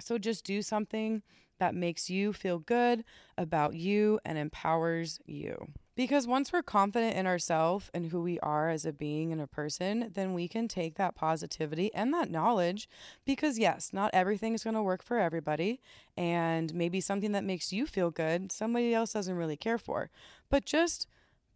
So 0.00 0.18
just 0.18 0.44
do 0.44 0.62
something 0.62 1.22
that 1.60 1.76
makes 1.76 2.10
you 2.10 2.32
feel 2.32 2.58
good 2.58 3.04
about 3.36 3.76
you 3.76 4.18
and 4.24 4.36
empowers 4.36 5.20
you. 5.26 5.68
Because 5.94 6.26
once 6.26 6.52
we're 6.52 6.64
confident 6.64 7.16
in 7.16 7.24
ourselves 7.24 7.88
and 7.94 8.06
who 8.06 8.20
we 8.20 8.40
are 8.40 8.68
as 8.68 8.84
a 8.84 8.92
being 8.92 9.30
and 9.30 9.40
a 9.40 9.46
person, 9.46 10.10
then 10.12 10.34
we 10.34 10.48
can 10.48 10.66
take 10.66 10.96
that 10.96 11.14
positivity 11.14 11.94
and 11.94 12.12
that 12.12 12.32
knowledge. 12.32 12.88
Because, 13.24 13.60
yes, 13.60 13.92
not 13.92 14.10
everything 14.12 14.54
is 14.54 14.64
going 14.64 14.74
to 14.74 14.82
work 14.82 15.04
for 15.04 15.20
everybody. 15.20 15.80
And 16.16 16.74
maybe 16.74 17.00
something 17.00 17.30
that 17.30 17.44
makes 17.44 17.72
you 17.72 17.86
feel 17.86 18.10
good, 18.10 18.50
somebody 18.50 18.92
else 18.92 19.12
doesn't 19.12 19.36
really 19.36 19.56
care 19.56 19.78
for. 19.78 20.10
But 20.50 20.64
just 20.64 21.06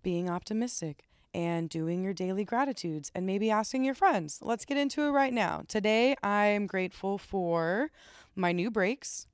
being 0.05 0.31
optimistic 0.31 1.09
and 1.35 1.69
doing 1.69 2.03
your 2.03 2.13
daily 2.13 2.45
gratitudes 2.45 3.11
and 3.15 3.27
maybe 3.27 3.51
asking 3.51 3.85
your 3.85 3.95
friends. 3.95 4.39
Let's 4.43 4.65
get 4.65 4.77
into 4.77 5.03
it 5.03 5.11
right 5.11 5.33
now. 5.33 5.63
Today, 5.69 6.15
I'm 6.23 6.67
grateful 6.67 7.19
for 7.19 7.91
my 8.35 8.53
new 8.53 8.71
brakes. 8.71 9.27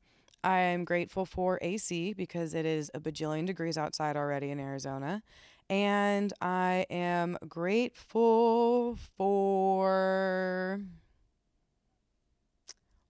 I'm 0.44 0.84
grateful 0.84 1.26
for 1.26 1.58
AC 1.62 2.12
because 2.12 2.54
it 2.54 2.64
is 2.64 2.90
a 2.94 3.00
bajillion 3.00 3.46
degrees 3.46 3.76
outside 3.76 4.16
already 4.16 4.50
in 4.50 4.60
Arizona. 4.60 5.22
And 5.68 6.32
I 6.40 6.86
am 6.88 7.36
grateful 7.48 8.96
for. 9.16 10.80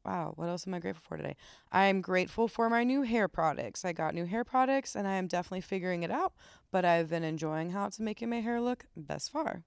Wow, 0.08 0.32
what 0.36 0.48
else 0.48 0.66
am 0.66 0.72
I 0.72 0.78
grateful 0.78 1.04
for 1.06 1.18
today? 1.18 1.36
I'm 1.70 2.00
grateful 2.00 2.48
for 2.48 2.70
my 2.70 2.82
new 2.82 3.02
hair 3.02 3.28
products. 3.28 3.84
I 3.84 3.92
got 3.92 4.14
new 4.14 4.24
hair 4.24 4.42
products 4.42 4.96
and 4.96 5.06
I 5.06 5.16
am 5.16 5.26
definitely 5.26 5.60
figuring 5.60 6.02
it 6.02 6.10
out, 6.10 6.32
but 6.70 6.86
I've 6.86 7.10
been 7.10 7.24
enjoying 7.24 7.72
how 7.72 7.84
it's 7.84 8.00
making 8.00 8.30
my 8.30 8.40
hair 8.40 8.58
look 8.58 8.86
thus 8.96 9.28
far. 9.28 9.64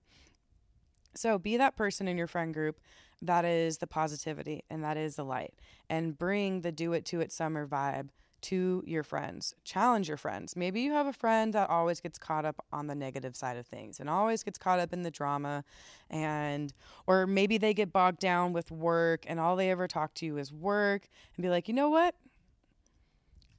So 1.14 1.38
be 1.38 1.58
that 1.58 1.76
person 1.78 2.08
in 2.08 2.18
your 2.18 2.26
friend 2.26 2.56
group 2.56 2.80
that 3.22 3.46
is 3.46 3.78
the 3.78 3.86
positivity 3.86 4.64
and 4.68 4.84
that 4.84 4.98
is 4.98 5.16
the 5.16 5.24
light. 5.24 5.54
And 5.88 6.18
bring 6.18 6.62
the 6.62 6.72
do 6.72 6.94
it 6.94 7.06
to 7.06 7.22
it 7.22 7.32
summer 7.32 7.68
vibe 7.68 8.10
to 8.44 8.84
your 8.86 9.04
friends. 9.04 9.56
Challenge 9.64 10.08
your 10.08 10.18
friends. 10.18 10.56
Maybe 10.56 10.82
you 10.82 10.92
have 10.94 11.08
a 11.08 11.14
friend 11.14 11.54
that 11.54 11.70
always 11.70 12.00
gets 12.00 12.18
caught 12.18 12.46
up 12.46 12.64
on 12.72 12.88
the 12.88 12.96
negative 12.96 13.36
side 13.36 13.58
of 13.58 13.68
things 13.68 14.00
and 14.00 14.10
always 14.10 14.44
gets 14.44 14.58
caught 14.58 14.80
up 14.80 14.94
in 14.94 15.04
the 15.04 15.12
drama 15.12 15.64
and 16.10 16.74
or 17.08 17.28
maybe 17.28 17.58
they 17.58 17.74
get 17.74 17.94
bogged 17.94 18.20
down 18.20 18.54
with 18.54 18.72
work 18.72 19.24
and 19.28 19.40
all 19.40 19.56
they 19.56 19.70
ever 19.70 19.88
talk 19.88 20.14
to 20.16 20.26
you 20.26 20.38
is 20.38 20.52
work 20.52 21.08
and 21.36 21.44
be 21.44 21.50
like, 21.50 21.68
"You 21.68 21.74
know 21.74 21.90
what? 21.90 22.16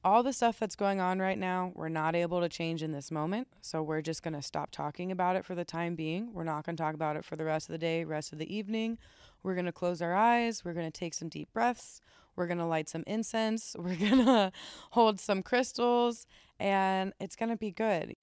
all 0.04 0.22
the 0.22 0.32
stuff 0.32 0.58
that's 0.58 0.74
going 0.74 1.00
on 1.00 1.20
right 1.20 1.38
now, 1.38 1.72
we're 1.74 1.88
not 1.88 2.16
able 2.16 2.40
to 2.40 2.48
change 2.48 2.82
in 2.82 2.92
this 2.92 3.10
moment. 3.10 3.46
So 3.60 3.82
we're 3.82 4.00
just 4.00 4.22
going 4.22 4.34
to 4.34 4.42
stop 4.42 4.70
talking 4.72 5.12
about 5.12 5.36
it 5.36 5.44
for 5.44 5.54
the 5.54 5.64
time 5.64 5.94
being. 5.94 6.32
We're 6.32 6.44
not 6.44 6.64
going 6.64 6.76
to 6.76 6.82
talk 6.82 6.94
about 6.94 7.16
it 7.16 7.24
for 7.24 7.36
the 7.36 7.44
rest 7.44 7.68
of 7.68 7.72
the 7.72 7.78
day, 7.78 8.04
rest 8.04 8.32
of 8.32 8.38
the 8.38 8.54
evening. 8.54 8.98
We're 9.42 9.54
going 9.54 9.66
to 9.66 9.72
close 9.72 10.02
our 10.02 10.14
eyes. 10.14 10.64
We're 10.64 10.72
going 10.72 10.90
to 10.90 10.98
take 10.98 11.14
some 11.14 11.28
deep 11.28 11.52
breaths. 11.52 12.00
We're 12.36 12.46
going 12.46 12.58
to 12.58 12.66
light 12.66 12.88
some 12.88 13.04
incense. 13.06 13.76
We're 13.78 13.96
going 13.96 14.24
to 14.24 14.52
hold 14.90 15.20
some 15.20 15.42
crystals, 15.42 16.26
and 16.58 17.12
it's 17.20 17.36
going 17.36 17.50
to 17.50 17.56
be 17.56 17.70
good. 17.70 18.14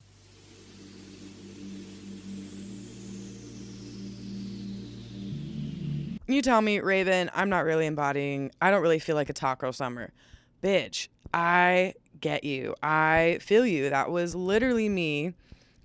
You 6.28 6.44
tell 6.44 6.62
me, 6.62 6.80
Raven, 6.80 7.32
I'm 7.34 7.50
not 7.50 7.66
really 7.66 7.88
embodying, 7.88 8.52
I 8.62 8.70
don't 8.70 8.84
really 8.84 9.00
feel 9.00 9.16
like 9.16 9.32
a 9.32 9.34
taco 9.34 9.72
summer. 9.72 10.12
Bitch, 10.62 11.08
I 11.34 11.96
get 12.20 12.44
you. 12.44 12.76
I 12.84 13.40
feel 13.42 13.66
you. 13.66 13.90
That 13.90 14.12
was 14.12 14.36
literally 14.36 14.90
me 14.90 15.34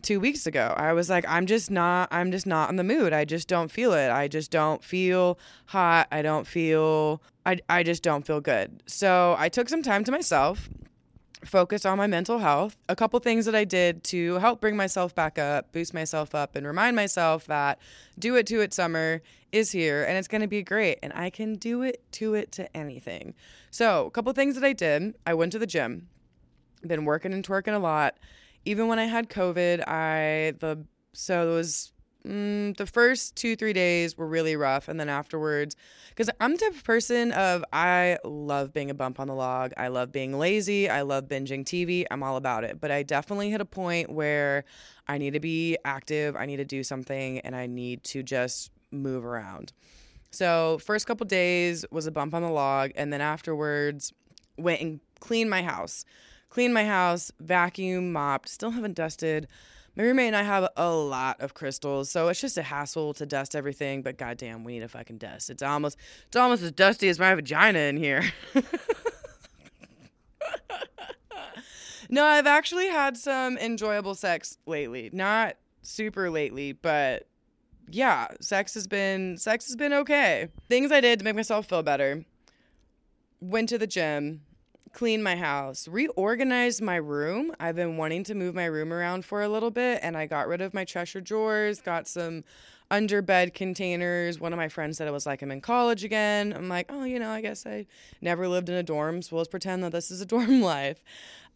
two 0.03 0.21
weeks 0.21 0.47
ago. 0.47 0.75
I 0.77 0.93
was 0.93 1.09
like, 1.09 1.25
I'm 1.27 1.47
just 1.47 1.71
not, 1.71 2.09
I'm 2.13 2.31
just 2.31 2.47
not 2.47 2.69
in 2.69 2.77
the 2.77 2.85
mood. 2.85 3.15
I 3.15 3.25
just 3.25 3.49
don't 3.49 3.71
feel 3.71 3.95
it. 3.95 4.11
I 4.11 4.29
just 4.29 4.51
don't 4.51 4.85
feel 4.85 5.39
hot. 5.67 6.09
I 6.13 6.21
don't 6.21 6.47
feel, 6.47 7.23
I, 7.47 7.59
I 7.69 7.83
just 7.83 8.03
don't 8.03 8.27
feel 8.27 8.41
good. 8.41 8.83
So 8.87 9.35
I 9.39 9.49
took 9.49 9.69
some 9.69 9.83
time 9.83 10.05
to 10.05 10.13
myself, 10.13 10.69
focused 11.45 11.85
on 11.85 11.99
my 11.99 12.07
mental 12.07 12.39
health. 12.39 12.77
A 12.89 12.97
couple 12.97 13.19
things 13.21 13.45
that 13.47 13.55
I 13.55 13.65
did 13.65 14.03
to 14.05 14.35
help 14.35 14.61
bring 14.61 14.77
myself 14.77 15.15
back 15.15 15.39
up, 15.39 15.73
boost 15.73 15.93
myself 15.93 16.35
up, 16.35 16.57
and 16.57 16.67
remind 16.67 16.97
myself 16.97 17.47
that 17.47 17.79
do 18.19 18.37
it 18.37 18.47
to 18.47 18.61
it 18.61 18.73
summer 18.73 19.21
is 19.53 19.71
here 19.71 20.03
and 20.05 20.19
it's 20.19 20.27
going 20.27 20.41
to 20.41 20.49
be 20.49 20.63
great 20.63 20.99
and 21.03 21.13
I 21.13 21.31
can 21.31 21.55
do 21.55 21.83
it 21.83 22.03
to 22.13 22.35
it 22.35 22.51
to 22.53 22.77
anything. 22.77 23.35
So, 23.71 24.07
a 24.07 24.11
couple 24.11 24.33
things 24.33 24.55
that 24.57 24.65
I 24.65 24.73
did. 24.73 25.15
I 25.27 25.35
went 25.35 25.53
to 25.53 25.59
the 25.59 25.67
gym. 25.67 26.09
Been 26.87 27.05
working 27.05 27.33
and 27.33 27.47
twerking 27.47 27.75
a 27.75 27.79
lot. 27.79 28.17
Even 28.65 28.89
when 28.89 28.99
I 28.99 29.05
had 29.05 29.29
COVID, 29.29 29.87
I 29.87 30.55
the 30.59 30.85
so 31.13 31.51
it 31.51 31.55
was 31.55 31.93
mm, 32.27 32.77
the 32.77 32.87
first 32.87 33.37
two 33.37 33.57
three 33.57 33.73
days 33.73 34.17
were 34.17 34.27
really 34.27 34.57
rough, 34.57 34.89
and 34.89 34.99
then 34.99 35.09
afterwards, 35.09 35.77
because 36.09 36.31
I'm 36.41 36.53
the 36.53 36.59
type 36.59 36.75
of 36.75 36.85
person 36.85 37.33
of 37.33 37.65
I 37.73 38.19
love 38.25 38.73
being 38.73 38.91
a 38.91 38.95
bump 38.95 39.21
on 39.21 39.29
the 39.29 39.35
log. 39.35 39.73
I 39.77 39.89
love 39.89 40.13
being 40.13 40.39
lazy. 40.39 40.89
I 40.89 41.03
love 41.03 41.25
binging 41.25 41.65
TV. 41.65 42.05
I'm 42.11 42.23
all 42.23 42.37
about 42.37 42.65
it. 42.65 42.81
But 42.81 42.91
I 42.91 43.03
definitely 43.03 43.51
hit 43.51 43.61
a 43.61 43.67
point 43.67 44.11
where 44.11 44.65
I 45.09 45.19
need 45.19 45.33
to 45.33 45.41
be 45.41 45.77
active. 45.85 46.37
I 46.37 46.47
need 46.47 46.57
to 46.57 46.65
do 46.65 46.83
something, 46.83 47.41
and 47.41 47.55
I 47.55 47.67
need 47.67 48.05
to 48.05 48.23
just 48.23 48.71
move 48.91 49.25
around. 49.25 49.73
So 50.31 50.79
first 50.79 51.07
couple 51.07 51.27
days 51.27 51.85
was 51.91 52.07
a 52.07 52.11
bump 52.11 52.35
on 52.35 52.43
the 52.43 52.51
log, 52.51 52.91
and 52.97 53.13
then 53.13 53.21
afterwards 53.21 54.13
went 54.57 54.81
and 54.81 55.01
cleaned 55.21 55.51
my 55.51 55.63
house, 55.63 56.05
cleaned 56.49 56.75
my 56.75 56.85
house, 56.85 57.31
vacuum, 57.41 58.13
mopped. 58.13 58.49
Still 58.49 58.71
haven't 58.71 58.95
dusted. 58.95 59.47
My 59.97 60.03
roommate 60.03 60.27
and 60.29 60.37
I 60.37 60.43
have 60.43 60.69
a 60.77 60.91
lot 60.91 61.41
of 61.41 61.55
crystals, 61.55 62.11
so 62.11 62.29
it's 62.29 62.41
just 62.41 62.59
a 62.59 62.63
hassle 62.63 63.15
to 63.15 63.27
dust 63.27 63.55
everything. 63.55 64.03
But 64.03 64.19
goddamn, 64.19 64.65
we 64.65 64.73
need 64.75 64.83
a 64.83 64.89
fucking 64.89 65.19
dust. 65.19 65.51
It's 65.51 65.63
almost 65.63 65.97
it's 66.27 66.37
almost 66.37 66.63
as 66.63 66.73
dusty 66.73 67.09
as 67.09 67.21
my 67.21 67.33
vagina 67.35 67.79
in 67.79 67.97
here. 67.97 68.25
no, 72.09 72.25
I've 72.25 72.47
actually 72.49 72.89
had 72.89 73.17
some 73.17 73.57
enjoyable 73.59 74.17
sex 74.17 74.59
lately. 74.67 75.11
Not 75.13 75.57
super 75.83 76.29
lately, 76.29 76.73
but 76.73 77.29
yeah, 77.89 78.29
sex 78.41 78.75
has 78.75 78.89
been 78.89 79.37
sex 79.39 79.67
has 79.67 79.77
been 79.77 79.93
okay. 79.93 80.49
Things 80.69 80.91
I 80.91 81.01
did 81.01 81.21
to 81.21 81.25
make 81.25 81.37
myself 81.37 81.67
feel 81.67 81.85
better. 81.85 82.25
Went 83.41 83.69
to 83.69 83.79
the 83.79 83.87
gym, 83.87 84.41
cleaned 84.95 85.23
my 85.23 85.37
house, 85.37 85.87
reorganized 85.89 86.81
my 86.81 86.97
room. 86.97 87.53
I've 87.61 87.77
been 87.77 87.97
wanting 87.97 88.25
to 88.25 88.35
move 88.35 88.55
my 88.55 88.65
room 88.65 88.93
around 88.93 89.25
for 89.25 89.43
a 89.43 89.49
little 89.49 89.71
bit 89.71 90.01
and 90.03 90.17
I 90.17 90.27
got 90.27 90.49
rid 90.49 90.61
of 90.61 90.73
my 90.73 90.85
treasure 90.85 91.21
drawers, 91.21 91.81
got 91.81 92.09
some 92.09 92.45
under 92.91 93.21
bed 93.21 93.55
containers. 93.55 94.39
One 94.39 94.53
of 94.53 94.57
my 94.57 94.69
friends 94.69 94.99
said 94.99 95.09
it 95.09 95.13
was 95.13 95.27
like 95.27 95.43
I'm 95.43 95.51
in 95.51 95.61
college 95.61 96.05
again. 96.05 96.53
I'm 96.53 96.69
like, 96.69 96.87
oh, 96.91 97.05
you 97.05 97.19
know, 97.19 97.31
I 97.31 97.41
guess 97.41 97.67
I 97.67 97.87
never 98.21 98.47
lived 98.49 98.69
in 98.69 98.77
a 98.77 98.83
dorm, 98.83 99.21
so 99.21 99.37
let's 99.37 99.49
pretend 99.49 99.83
that 99.85 99.93
this 99.93 100.11
is 100.11 100.21
a 100.21 100.27
dorm 100.35 100.63
life. 100.63 101.03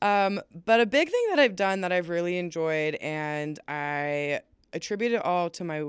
Um, 0.03 0.41
but 0.65 0.81
a 0.81 0.87
big 0.87 1.09
thing 1.09 1.27
that 1.31 1.39
I've 1.39 1.57
done 1.57 1.81
that 1.83 1.93
I've 1.93 2.09
really 2.09 2.39
enjoyed, 2.39 2.95
and 2.97 3.59
I 3.67 4.41
attribute 4.73 5.13
it 5.13 5.25
all 5.25 5.51
to 5.51 5.65
my 5.65 5.85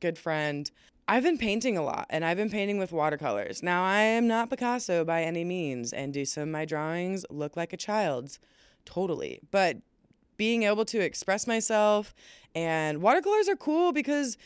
good 0.00 0.18
friend. 0.18 0.70
I've 1.06 1.22
been 1.22 1.38
painting 1.38 1.76
a 1.76 1.82
lot 1.82 2.06
and 2.08 2.24
I've 2.24 2.36
been 2.36 2.50
painting 2.50 2.78
with 2.78 2.92
watercolors. 2.92 3.62
Now, 3.62 3.84
I 3.84 4.00
am 4.00 4.26
not 4.26 4.48
Picasso 4.48 5.04
by 5.04 5.22
any 5.22 5.44
means, 5.44 5.92
and 5.92 6.14
do 6.14 6.24
some 6.24 6.44
of 6.44 6.48
my 6.48 6.64
drawings 6.64 7.26
look 7.28 7.56
like 7.56 7.72
a 7.72 7.76
child's? 7.76 8.38
Totally. 8.86 9.40
But 9.50 9.78
being 10.36 10.62
able 10.62 10.84
to 10.86 11.00
express 11.00 11.46
myself 11.46 12.14
and 12.54 13.02
watercolors 13.02 13.48
are 13.48 13.56
cool 13.56 13.92
because 13.92 14.36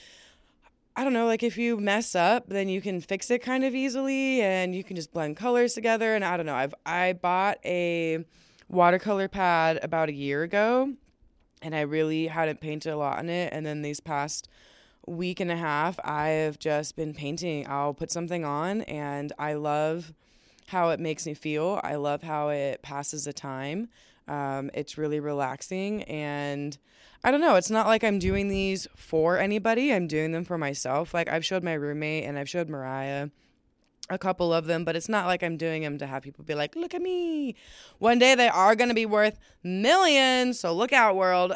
I 0.96 1.04
don't 1.04 1.12
know, 1.12 1.26
like 1.26 1.44
if 1.44 1.56
you 1.56 1.76
mess 1.76 2.16
up, 2.16 2.48
then 2.48 2.68
you 2.68 2.80
can 2.80 3.00
fix 3.00 3.30
it 3.30 3.40
kind 3.40 3.62
of 3.62 3.74
easily 3.74 4.42
and 4.42 4.74
you 4.74 4.82
can 4.82 4.96
just 4.96 5.12
blend 5.12 5.36
colors 5.36 5.74
together. 5.74 6.16
And 6.16 6.24
I 6.24 6.36
don't 6.36 6.46
know, 6.46 6.56
I've 6.56 6.74
I 6.84 7.12
bought 7.12 7.58
a 7.64 8.24
watercolor 8.68 9.28
pad 9.28 9.78
about 9.80 10.08
a 10.08 10.12
year 10.12 10.42
ago 10.42 10.92
and 11.62 11.74
I 11.74 11.82
really 11.82 12.26
hadn't 12.26 12.60
painted 12.60 12.92
a 12.92 12.96
lot 12.96 13.18
on 13.18 13.28
it. 13.28 13.52
And 13.52 13.64
then 13.64 13.82
these 13.82 14.00
past 14.00 14.48
week 15.08 15.40
and 15.40 15.50
a 15.50 15.56
half, 15.56 15.98
I've 16.04 16.58
just 16.58 16.96
been 16.96 17.14
painting. 17.14 17.66
I'll 17.68 17.94
put 17.94 18.10
something 18.10 18.44
on 18.44 18.82
and 18.82 19.32
I 19.38 19.54
love 19.54 20.12
how 20.66 20.90
it 20.90 21.00
makes 21.00 21.26
me 21.26 21.34
feel. 21.34 21.80
I 21.82 21.96
love 21.96 22.22
how 22.22 22.50
it 22.50 22.82
passes 22.82 23.24
the 23.24 23.32
time. 23.32 23.88
Um, 24.28 24.70
it's 24.74 24.98
really 24.98 25.20
relaxing. 25.20 26.02
And 26.04 26.76
I 27.24 27.30
don't 27.30 27.40
know, 27.40 27.56
it's 27.56 27.70
not 27.70 27.86
like 27.86 28.04
I'm 28.04 28.18
doing 28.18 28.48
these 28.48 28.86
for 28.94 29.38
anybody, 29.38 29.92
I'm 29.92 30.06
doing 30.06 30.32
them 30.32 30.44
for 30.44 30.58
myself. 30.58 31.14
Like 31.14 31.28
I've 31.28 31.44
showed 31.44 31.64
my 31.64 31.72
roommate 31.74 32.24
and 32.24 32.38
I've 32.38 32.48
showed 32.48 32.68
Mariah 32.68 33.30
a 34.10 34.18
couple 34.18 34.52
of 34.52 34.66
them, 34.66 34.84
but 34.84 34.96
it's 34.96 35.08
not 35.08 35.26
like 35.26 35.42
I'm 35.42 35.56
doing 35.56 35.82
them 35.82 35.98
to 35.98 36.06
have 36.06 36.22
people 36.22 36.44
be 36.44 36.54
like, 36.54 36.76
look 36.76 36.94
at 36.94 37.02
me. 37.02 37.54
One 37.98 38.18
day 38.18 38.34
they 38.34 38.48
are 38.48 38.74
going 38.74 38.88
to 38.88 38.94
be 38.94 39.06
worth 39.06 39.38
millions, 39.62 40.60
so 40.60 40.72
look 40.72 40.92
out, 40.92 41.16
world. 41.16 41.52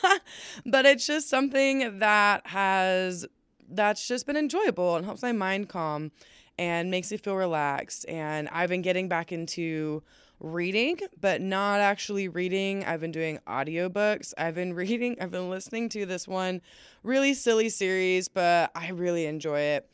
but 0.66 0.86
it's 0.86 1.06
just 1.06 1.28
something 1.28 1.98
that 1.98 2.46
has, 2.46 3.26
that's 3.68 4.06
just 4.06 4.26
been 4.26 4.36
enjoyable 4.36 4.96
and 4.96 5.04
helps 5.04 5.22
my 5.22 5.32
mind 5.32 5.68
calm. 5.68 6.12
and 6.58 6.90
makes 6.90 7.10
me 7.10 7.16
feel 7.16 7.36
relaxed. 7.36 8.06
And 8.08 8.48
I've 8.50 8.68
been 8.68 8.82
getting 8.82 9.08
back 9.08 9.32
into 9.32 10.02
reading, 10.42 10.98
but 11.20 11.40
not 11.40 11.80
actually 11.80 12.28
reading. 12.28 12.84
I've 12.84 13.00
been 13.00 13.12
doing 13.12 13.38
audiobooks. 13.46 14.34
I've 14.36 14.54
been 14.54 14.74
reading, 14.82 15.16
I've 15.20 15.30
been 15.30 15.50
listening 15.50 15.88
to 15.90 16.04
this 16.04 16.26
one 16.26 16.60
really 17.02 17.34
silly 17.34 17.68
series, 17.68 18.28
but 18.28 18.70
I 18.74 18.90
really 18.90 19.26
enjoy 19.26 19.60
it. 19.60 19.88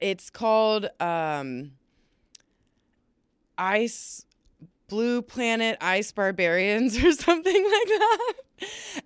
It's 0.00 0.30
called 0.30 0.88
um, 1.00 1.72
Ice 3.56 4.24
Blue 4.88 5.22
Planet 5.22 5.76
Ice 5.80 6.12
Barbarians 6.12 6.96
or 7.04 7.12
something 7.12 7.64
like 7.64 7.88
that. 7.88 8.34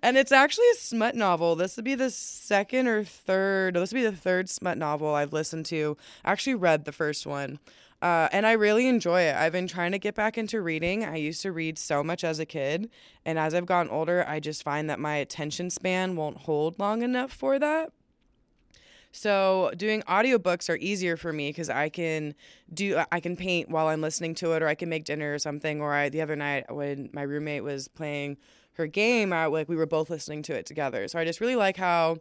And 0.01 0.17
it's 0.17 0.31
actually 0.31 0.69
a 0.73 0.77
smut 0.77 1.15
novel. 1.15 1.55
This 1.55 1.75
would 1.75 1.85
be 1.85 1.95
the 1.95 2.09
second 2.09 2.87
or 2.87 3.03
third, 3.03 3.75
this 3.75 3.91
would 3.93 3.99
be 3.99 4.05
the 4.05 4.11
third 4.15 4.49
smut 4.49 4.77
novel 4.77 5.13
I've 5.13 5.33
listened 5.33 5.65
to. 5.67 5.97
I 6.25 6.31
actually 6.31 6.55
read 6.55 6.85
the 6.85 6.91
first 6.91 7.25
one. 7.25 7.59
Uh, 8.01 8.27
and 8.33 8.45
I 8.45 8.51
really 8.53 8.87
enjoy 8.87 9.21
it. 9.21 9.35
I've 9.35 9.53
been 9.53 9.67
trying 9.67 9.93
to 9.93 9.99
get 9.99 10.13
back 10.13 10.37
into 10.37 10.61
reading. 10.61 11.05
I 11.05 11.15
used 11.15 11.41
to 11.43 11.53
read 11.53 11.77
so 11.77 12.03
much 12.03 12.25
as 12.25 12.37
a 12.37 12.45
kid. 12.45 12.89
And 13.23 13.39
as 13.39 13.53
I've 13.53 13.65
gotten 13.65 13.89
older, 13.91 14.25
I 14.27 14.41
just 14.41 14.61
find 14.61 14.89
that 14.89 14.99
my 14.99 15.15
attention 15.15 15.69
span 15.69 16.17
won't 16.17 16.39
hold 16.39 16.79
long 16.79 17.01
enough 17.01 17.31
for 17.31 17.57
that. 17.59 17.93
So 19.15 19.71
doing 19.77 20.01
audiobooks 20.01 20.69
are 20.69 20.77
easier 20.77 21.15
for 21.17 21.31
me 21.31 21.49
because 21.49 21.69
I 21.69 21.89
can 21.89 22.33
do 22.73 22.97
uh, 22.97 23.05
I 23.11 23.19
can 23.19 23.35
paint 23.37 23.69
while 23.69 23.87
I'm 23.87 24.01
listening 24.01 24.33
to 24.35 24.53
it 24.53 24.63
or 24.63 24.67
I 24.67 24.73
can 24.73 24.89
make 24.89 25.05
dinner 25.05 25.33
or 25.33 25.39
something. 25.39 25.81
Or 25.81 25.93
I 25.93 26.09
the 26.09 26.21
other 26.21 26.35
night 26.35 26.73
when 26.73 27.09
my 27.13 27.21
roommate 27.21 27.63
was 27.63 27.87
playing 27.87 28.37
her 28.73 28.87
game, 28.87 29.31
I, 29.31 29.45
like 29.45 29.69
we 29.69 29.75
were 29.75 29.85
both 29.85 30.09
listening 30.09 30.41
to 30.43 30.53
it 30.55 30.65
together. 30.65 31.07
So 31.07 31.19
I 31.19 31.25
just 31.25 31.39
really 31.39 31.55
like 31.55 31.77
how 31.77 32.17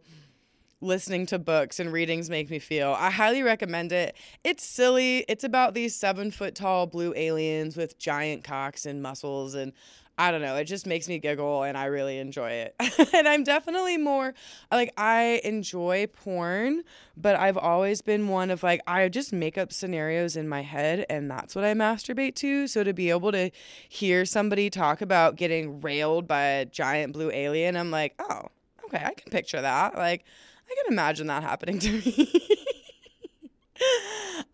listening 0.83 1.25
to 1.27 1.39
books 1.39 1.81
and 1.81 1.93
readings 1.93 2.29
make 2.29 2.51
me 2.51 2.59
feel. 2.59 2.95
I 2.99 3.11
highly 3.11 3.43
recommend 3.43 3.93
it. 3.93 4.15
It's 4.45 4.65
silly. 4.65 5.25
It's 5.29 5.45
about 5.45 5.73
these 5.73 5.95
seven 5.95 6.31
foot 6.31 6.55
tall 6.55 6.87
blue 6.87 7.15
aliens 7.17 7.75
with 7.75 7.99
giant 7.99 8.45
cocks 8.45 8.85
and 8.85 9.01
muscles 9.01 9.55
and 9.55 9.73
I 10.19 10.31
don't 10.31 10.43
know. 10.43 10.57
It 10.57 10.65
just 10.65 10.87
makes 10.87 11.09
me 11.09 11.19
giggle 11.19 11.63
and 11.63 11.77
I 11.77 11.87
really 11.87 12.19
enjoy 12.19 12.51
it. 12.51 12.75
and 13.15 13.27
I'm 13.27 13.45
definitely 13.45 13.97
more 13.97 14.35
like 14.71 14.93
I 14.97 15.41
enjoy 15.43 16.07
porn, 16.07 16.83
but 17.17 17.35
I've 17.37 17.57
always 17.57 18.03
been 18.03 18.29
one 18.29 18.51
of 18.51 18.63
like 18.63 18.83
I 18.87 19.09
just 19.09 19.33
make 19.33 19.57
up 19.57 19.73
scenarios 19.73 20.37
in 20.37 20.49
my 20.49 20.63
head 20.63 21.07
and 21.09 21.31
that's 21.31 21.55
what 21.55 21.65
I 21.65 21.73
masturbate 21.73 22.35
to. 22.37 22.67
So 22.67 22.85
to 22.85 22.93
be 22.93 23.09
able 23.11 23.33
to 23.33 23.51
hear 23.89 24.25
somebody 24.27 24.69
talk 24.69 25.01
about 25.01 25.37
getting 25.37 25.81
railed 25.81 26.29
by 26.29 26.43
a 26.43 26.67
giant 26.67 27.15
blue 27.15 27.31
alien, 27.31 27.77
I'm 27.77 27.91
like, 27.91 28.15
"Oh, 28.19 28.49
okay, 28.85 29.03
I 29.05 29.15
can 29.15 29.31
picture 29.31 29.63
that." 29.63 29.97
Like 29.97 30.25
I 30.71 30.75
can 30.83 30.93
imagine 30.93 31.27
that 31.29 31.43
happening 31.43 31.79
to 31.79 31.91
me. 32.05 32.31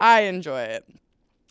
I 0.01 0.21
enjoy 0.23 0.61
it. 0.61 0.85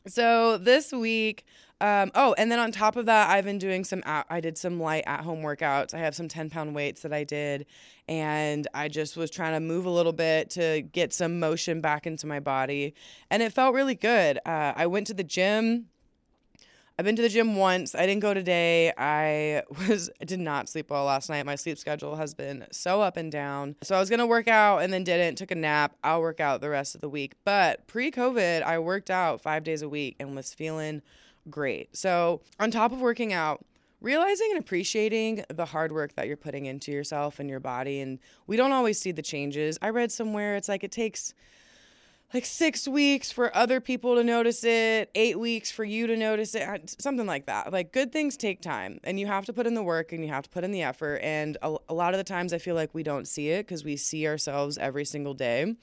So 0.08 0.58
this 0.58 0.94
week 0.94 1.46
um, 1.80 2.12
oh, 2.16 2.34
and 2.40 2.52
then 2.52 2.58
on 2.60 2.72
top 2.72 2.96
of 2.96 3.06
that, 3.06 3.30
I've 3.30 3.46
been 3.46 3.60
doing 3.60 3.84
some. 3.84 4.02
I 4.06 4.42
did 4.42 4.58
some 4.58 4.80
light 4.80 5.04
at 5.06 5.22
home 5.22 5.44
workouts. 5.44 5.94
I 5.94 6.00
have 6.00 6.16
some 6.16 6.28
ten 6.28 6.50
pound 6.50 6.74
weights 6.74 7.04
that 7.04 7.14
I 7.14 7.24
did, 7.24 7.68
and 8.08 8.68
I 8.74 8.88
just 8.88 9.16
was 9.16 9.30
trying 9.30 9.54
to 9.54 9.60
move 9.60 9.86
a 9.86 9.90
little 9.90 10.14
bit 10.14 10.50
to 10.52 10.82
get 10.82 11.14
some 11.14 11.40
motion 11.40 11.80
back 11.80 12.08
into 12.08 12.26
my 12.26 12.40
body, 12.40 12.96
and 13.30 13.44
it 13.44 13.54
felt 13.54 13.76
really 13.76 13.94
good. 13.94 14.40
Uh, 14.44 14.74
I 14.76 14.88
went 14.88 15.06
to 15.08 15.14
the 15.14 15.24
gym. 15.24 15.88
I've 16.98 17.06
been 17.06 17.16
to 17.16 17.22
the 17.22 17.30
gym 17.30 17.56
once. 17.58 17.94
I 17.94 18.08
didn't 18.08 18.22
go 18.22 18.34
today. 18.34 18.92
I 18.98 19.62
was 19.88 20.10
I 20.20 20.26
did 20.26 20.40
not 20.40 20.70
sleep 20.70 20.90
well 20.90 21.06
last 21.06 21.30
night. 21.30 21.46
My 21.46 21.54
sleep 21.54 21.78
schedule 21.78 22.16
has 22.16 22.34
been 22.34 22.66
so 22.72 23.02
up 23.02 23.18
and 23.18 23.32
down. 23.32 23.76
So 23.84 23.96
I 23.96 24.00
was 24.00 24.10
gonna 24.10 24.26
work 24.26 24.48
out 24.48 24.80
and 24.80 24.92
then 24.92 25.04
didn't. 25.04 25.38
Took 25.38 25.52
a 25.52 25.56
nap. 25.56 25.96
I'll 26.04 26.22
work 26.22 26.40
out 26.40 26.60
the 26.60 26.72
rest 26.72 26.96
of 26.96 27.02
the 27.02 27.10
week. 27.10 27.34
But 27.46 27.86
pre-COVID, 27.86 28.64
I 28.64 28.80
worked 28.80 29.12
out 29.12 29.42
five 29.42 29.64
days 29.64 29.84
a 29.84 29.90
week 29.90 30.16
and 30.20 30.36
was 30.36 30.56
feeling 30.56 31.04
great. 31.50 31.96
So, 31.96 32.42
on 32.60 32.72
top 32.72 32.92
of 32.92 33.02
working 33.02 33.34
out, 33.34 33.64
realizing 34.02 34.48
and 34.52 34.60
appreciating 34.60 35.44
the 35.50 35.66
hard 35.66 35.92
work 35.92 36.14
that 36.16 36.28
you're 36.28 36.38
putting 36.38 36.66
into 36.66 36.92
yourself 36.92 37.40
and 37.40 37.50
your 37.50 37.60
body. 37.60 38.00
And 38.00 38.20
we 38.46 38.58
don't 38.58 38.72
always 38.72 39.00
see 39.00 39.12
the 39.12 39.22
changes. 39.22 39.78
I 39.82 39.90
read 39.90 40.12
somewhere 40.12 40.56
it's 40.56 40.70
like 40.70 40.84
it 40.84 40.92
takes 40.92 41.34
like 42.34 42.46
six 42.46 42.88
weeks 42.88 43.32
for 43.32 43.56
other 43.56 43.80
people 43.80 44.16
to 44.16 44.24
notice 44.24 44.64
it, 44.66 45.10
eight 45.16 45.40
weeks 45.40 45.72
for 45.72 45.86
you 45.86 46.08
to 46.08 46.18
notice 46.18 46.56
it, 46.56 46.96
something 47.00 47.26
like 47.26 47.46
that. 47.46 47.72
Like 47.72 47.94
good 47.94 48.12
things 48.12 48.36
take 48.36 48.62
time 48.62 49.00
and 49.06 49.18
you 49.18 49.28
have 49.28 49.46
to 49.46 49.54
put 49.54 49.66
in 49.66 49.76
the 49.76 49.84
work 49.84 50.12
and 50.12 50.24
you 50.24 50.30
have 50.30 50.44
to 50.44 50.50
put 50.50 50.66
in 50.66 50.72
the 50.72 50.84
effort. 50.84 51.22
And 51.24 51.58
a, 51.62 51.78
a 51.88 51.94
lot 51.94 52.14
of 52.14 52.18
the 52.18 52.26
times 52.26 52.52
I 52.52 52.58
feel 52.58 52.76
like 52.76 52.94
we 52.94 53.04
don't 53.04 53.28
see 53.28 53.50
it 53.50 53.66
because 53.66 53.86
we 53.86 53.96
see 53.96 54.28
ourselves 54.28 54.78
every 54.78 55.06
single 55.06 55.34
day. 55.34 55.76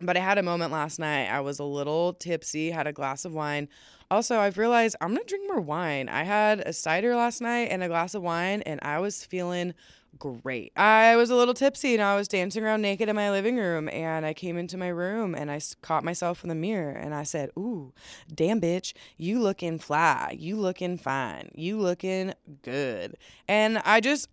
But 0.00 0.16
I 0.16 0.20
had 0.20 0.38
a 0.38 0.42
moment 0.42 0.72
last 0.72 0.98
night. 0.98 1.26
I 1.26 1.40
was 1.40 1.58
a 1.58 1.64
little 1.64 2.12
tipsy, 2.12 2.70
had 2.70 2.86
a 2.86 2.92
glass 2.92 3.24
of 3.24 3.34
wine. 3.34 3.68
Also, 4.10 4.38
I've 4.38 4.58
realized 4.58 4.96
I'm 5.00 5.16
to 5.16 5.24
drink 5.24 5.44
more 5.48 5.60
wine. 5.60 6.08
I 6.08 6.22
had 6.22 6.60
a 6.60 6.72
cider 6.72 7.16
last 7.16 7.40
night 7.40 7.68
and 7.70 7.82
a 7.82 7.88
glass 7.88 8.14
of 8.14 8.22
wine, 8.22 8.62
and 8.62 8.78
I 8.82 9.00
was 9.00 9.24
feeling 9.24 9.74
great. 10.18 10.72
I 10.76 11.16
was 11.16 11.30
a 11.30 11.34
little 11.34 11.54
tipsy 11.54 11.94
and 11.94 12.02
I 12.02 12.16
was 12.16 12.28
dancing 12.28 12.64
around 12.64 12.82
naked 12.82 13.08
in 13.08 13.16
my 13.16 13.30
living 13.30 13.56
room. 13.56 13.88
And 13.88 14.26
I 14.26 14.34
came 14.34 14.56
into 14.56 14.76
my 14.76 14.88
room 14.88 15.34
and 15.34 15.50
I 15.50 15.60
caught 15.82 16.04
myself 16.04 16.42
in 16.42 16.48
the 16.48 16.54
mirror 16.54 16.90
and 16.92 17.14
I 17.14 17.22
said, 17.22 17.50
Ooh, 17.58 17.92
damn 18.32 18.60
bitch, 18.60 18.94
you 19.16 19.40
looking 19.40 19.78
fly. 19.78 20.36
You 20.38 20.56
looking 20.56 20.98
fine. 20.98 21.50
You 21.54 21.78
looking 21.78 22.34
good. 22.62 23.16
And 23.48 23.78
I 23.78 24.00
just 24.00 24.28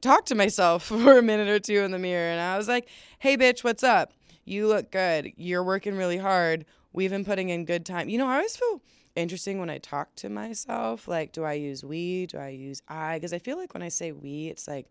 talked 0.00 0.28
to 0.28 0.34
myself 0.34 0.82
for 0.86 1.18
a 1.18 1.22
minute 1.22 1.48
or 1.48 1.58
two 1.58 1.80
in 1.80 1.90
the 1.90 1.98
mirror 1.98 2.30
and 2.30 2.40
I 2.40 2.56
was 2.56 2.68
like, 2.68 2.88
Hey, 3.18 3.36
bitch, 3.36 3.62
what's 3.64 3.82
up? 3.82 4.12
You 4.44 4.68
look 4.68 4.90
good. 4.90 5.32
You're 5.36 5.64
working 5.64 5.96
really 5.96 6.18
hard. 6.18 6.66
We've 6.92 7.10
been 7.10 7.24
putting 7.24 7.50
in 7.50 7.64
good 7.64 7.84
time. 7.84 8.08
You 8.08 8.18
know, 8.18 8.28
I 8.28 8.36
always 8.36 8.56
feel 8.56 8.80
interesting 9.16 9.58
when 9.58 9.70
I 9.70 9.78
talk 9.78 10.14
to 10.16 10.28
myself. 10.28 11.08
Like, 11.08 11.32
do 11.32 11.42
I 11.42 11.54
use 11.54 11.82
we? 11.82 12.26
Do 12.26 12.38
I 12.38 12.50
use 12.50 12.82
I? 12.88 13.16
Because 13.16 13.32
I 13.32 13.38
feel 13.38 13.56
like 13.56 13.74
when 13.74 13.82
I 13.82 13.88
say 13.88 14.12
we, 14.12 14.46
it's 14.46 14.68
like 14.68 14.86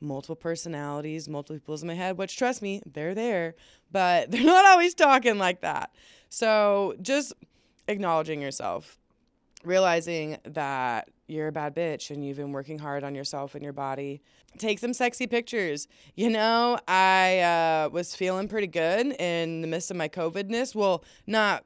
multiple 0.00 0.36
personalities, 0.36 1.28
multiple 1.28 1.56
people's 1.56 1.82
in 1.82 1.88
my 1.88 1.94
head, 1.94 2.18
which 2.18 2.36
trust 2.36 2.62
me, 2.62 2.82
they're 2.84 3.14
there, 3.14 3.54
but 3.90 4.30
they're 4.30 4.44
not 4.44 4.64
always 4.66 4.94
talking 4.94 5.38
like 5.38 5.60
that. 5.60 5.94
So 6.28 6.94
just 7.00 7.32
acknowledging 7.88 8.40
yourself, 8.42 8.98
realizing 9.64 10.38
that 10.44 11.08
you're 11.26 11.48
a 11.48 11.52
bad 11.52 11.74
bitch 11.74 12.10
and 12.10 12.24
you've 12.24 12.36
been 12.36 12.52
working 12.52 12.78
hard 12.78 13.04
on 13.04 13.14
yourself 13.14 13.54
and 13.54 13.62
your 13.62 13.72
body. 13.72 14.20
Take 14.58 14.80
some 14.80 14.92
sexy 14.92 15.28
pictures. 15.28 15.86
You 16.16 16.30
know, 16.30 16.78
I 16.88 17.38
uh, 17.40 17.88
was 17.90 18.16
feeling 18.16 18.48
pretty 18.48 18.66
good 18.66 19.14
in 19.20 19.60
the 19.60 19.68
midst 19.68 19.92
of 19.92 19.96
my 19.96 20.08
COVIDness. 20.08 20.74
Well, 20.74 21.04
not 21.26 21.64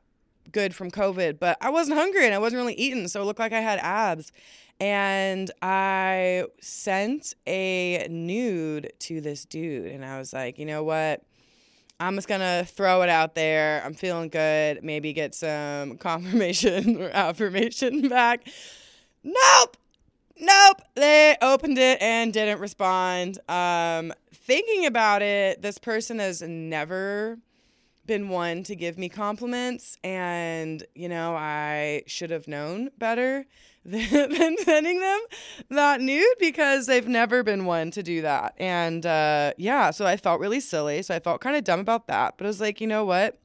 good 0.52 0.74
from 0.74 0.90
COVID, 0.90 1.38
but 1.38 1.56
I 1.60 1.70
wasn't 1.70 1.98
hungry 1.98 2.24
and 2.24 2.34
I 2.34 2.38
wasn't 2.38 2.60
really 2.60 2.74
eating, 2.74 3.08
so 3.08 3.22
it 3.22 3.24
looked 3.24 3.38
like 3.38 3.52
I 3.52 3.60
had 3.60 3.78
abs. 3.80 4.32
And 4.80 5.50
I 5.62 6.44
sent 6.60 7.34
a 7.46 8.06
nude 8.10 8.92
to 9.00 9.20
this 9.20 9.44
dude, 9.44 9.86
and 9.86 10.04
I 10.04 10.18
was 10.18 10.32
like, 10.32 10.58
you 10.58 10.66
know 10.66 10.82
what? 10.82 11.22
I'm 12.00 12.16
just 12.16 12.26
gonna 12.26 12.64
throw 12.64 13.02
it 13.02 13.08
out 13.08 13.34
there. 13.34 13.82
I'm 13.84 13.94
feeling 13.94 14.28
good. 14.28 14.82
Maybe 14.82 15.12
get 15.12 15.34
some 15.34 15.96
confirmation 15.98 17.00
or 17.00 17.10
affirmation 17.10 18.08
back. 18.08 18.48
Nope. 19.22 19.76
Nope. 20.38 20.82
They 20.96 21.36
opened 21.40 21.78
it 21.78 22.02
and 22.02 22.32
didn't 22.32 22.58
respond. 22.58 23.38
Um, 23.48 24.12
thinking 24.32 24.86
about 24.86 25.22
it, 25.22 25.62
this 25.62 25.78
person 25.78 26.18
has 26.18 26.42
never 26.42 27.38
been 28.06 28.28
one 28.28 28.62
to 28.64 28.76
give 28.76 28.98
me 28.98 29.08
compliments 29.08 29.96
and 30.04 30.84
you 30.94 31.08
know 31.08 31.34
i 31.34 32.02
should 32.06 32.30
have 32.30 32.46
known 32.46 32.90
better 32.98 33.46
than, 33.84 34.56
sending 34.58 35.00
them 35.00 35.20
that 35.68 36.00
nude 36.00 36.24
because 36.40 36.86
they've 36.86 37.06
never 37.06 37.42
been 37.42 37.66
one 37.66 37.90
to 37.90 38.02
do 38.02 38.22
that. 38.22 38.54
And 38.56 39.04
uh, 39.04 39.52
yeah 39.58 39.90
so 39.90 40.06
i 40.06 40.16
felt 40.16 40.40
really 40.40 40.60
silly 40.60 41.02
so 41.02 41.14
i 41.14 41.18
felt 41.18 41.40
kind 41.42 41.54
of 41.56 41.64
dumb 41.64 41.80
about 41.80 42.06
that 42.06 42.34
but 42.38 42.44
i 42.44 42.48
was 42.48 42.60
like 42.60 42.80
you 42.80 42.86
know 42.86 43.04
what 43.04 43.38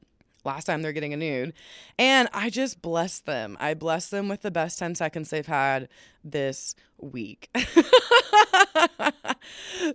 last 0.44 0.64
time 0.64 0.82
they're 0.82 0.92
getting 0.92 1.12
a 1.12 1.16
nude. 1.16 1.52
And 1.98 2.28
I 2.32 2.50
just 2.50 2.82
bless 2.82 3.20
them. 3.20 3.56
I 3.60 3.74
bless 3.74 4.08
them 4.08 4.28
with 4.28 4.42
the 4.42 4.50
best 4.50 4.78
10 4.78 4.94
seconds 4.94 5.30
they've 5.30 5.46
had 5.46 5.88
this 6.22 6.74
week. 6.98 7.48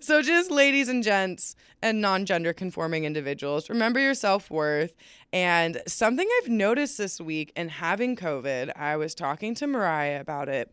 so, 0.01 0.21
just 0.21 0.51
ladies 0.51 0.89
and 0.89 1.03
gents 1.03 1.55
and 1.81 2.01
non 2.01 2.25
gender 2.25 2.53
conforming 2.53 3.05
individuals, 3.05 3.69
remember 3.69 3.99
your 3.99 4.13
self 4.13 4.49
worth. 4.49 4.95
And 5.31 5.81
something 5.87 6.27
I've 6.41 6.49
noticed 6.49 6.97
this 6.97 7.19
week 7.19 7.51
in 7.55 7.69
having 7.69 8.15
COVID, 8.15 8.71
I 8.75 8.95
was 8.97 9.15
talking 9.15 9.55
to 9.55 9.67
Mariah 9.67 10.19
about 10.19 10.49
it. 10.49 10.71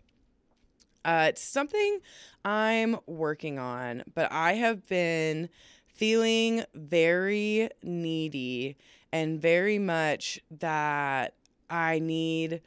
Uh, 1.05 1.27
it's 1.31 1.43
something 1.43 1.99
I'm 2.45 2.97
working 3.07 3.59
on, 3.59 4.05
but 4.15 4.31
I 4.31 4.55
have 4.55 4.89
been 4.89 5.49
feeling 5.87 6.65
very 6.75 7.69
needy 7.83 8.77
and 9.13 9.41
very 9.41 9.79
much 9.79 10.41
that 10.59 11.35
I 11.69 11.99
need 11.99 12.63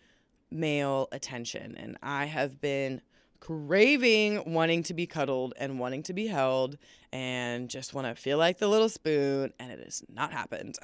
male 0.51 1.07
attention. 1.11 1.75
And 1.77 1.97
I 2.01 2.25
have 2.25 2.61
been 2.61 3.01
craving 3.39 4.53
wanting 4.53 4.83
to 4.83 4.93
be 4.93 5.05
cuddled 5.05 5.53
and 5.57 5.79
wanting 5.79 6.03
to 6.03 6.13
be 6.13 6.27
held 6.27 6.77
and 7.11 7.69
just 7.69 7.93
want 7.93 8.07
to 8.07 8.15
feel 8.15 8.37
like 8.37 8.57
the 8.57 8.67
little 8.67 8.89
spoon, 8.89 9.53
and 9.59 9.71
it 9.71 9.79
has 9.83 10.03
not 10.13 10.33
happened. 10.33 10.77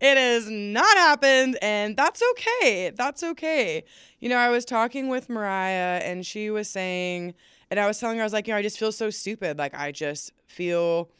it 0.00 0.16
has 0.16 0.48
not 0.48 0.96
happened, 0.96 1.58
and 1.60 1.96
that's 1.96 2.22
okay. 2.32 2.90
That's 2.96 3.22
okay. 3.22 3.84
You 4.20 4.28
know, 4.28 4.36
I 4.36 4.48
was 4.48 4.64
talking 4.64 5.08
with 5.08 5.28
Mariah, 5.28 6.00
and 6.02 6.24
she 6.24 6.48
was 6.50 6.70
saying, 6.70 7.34
and 7.70 7.78
I 7.78 7.86
was 7.86 7.98
telling 7.98 8.16
her, 8.16 8.22
I 8.22 8.26
was 8.26 8.32
like, 8.32 8.46
you 8.46 8.54
know, 8.54 8.58
I 8.58 8.62
just 8.62 8.78
feel 8.78 8.92
so 8.92 9.10
stupid. 9.10 9.58
Like, 9.58 9.74
I 9.74 9.92
just 9.92 10.32
feel 10.46 11.10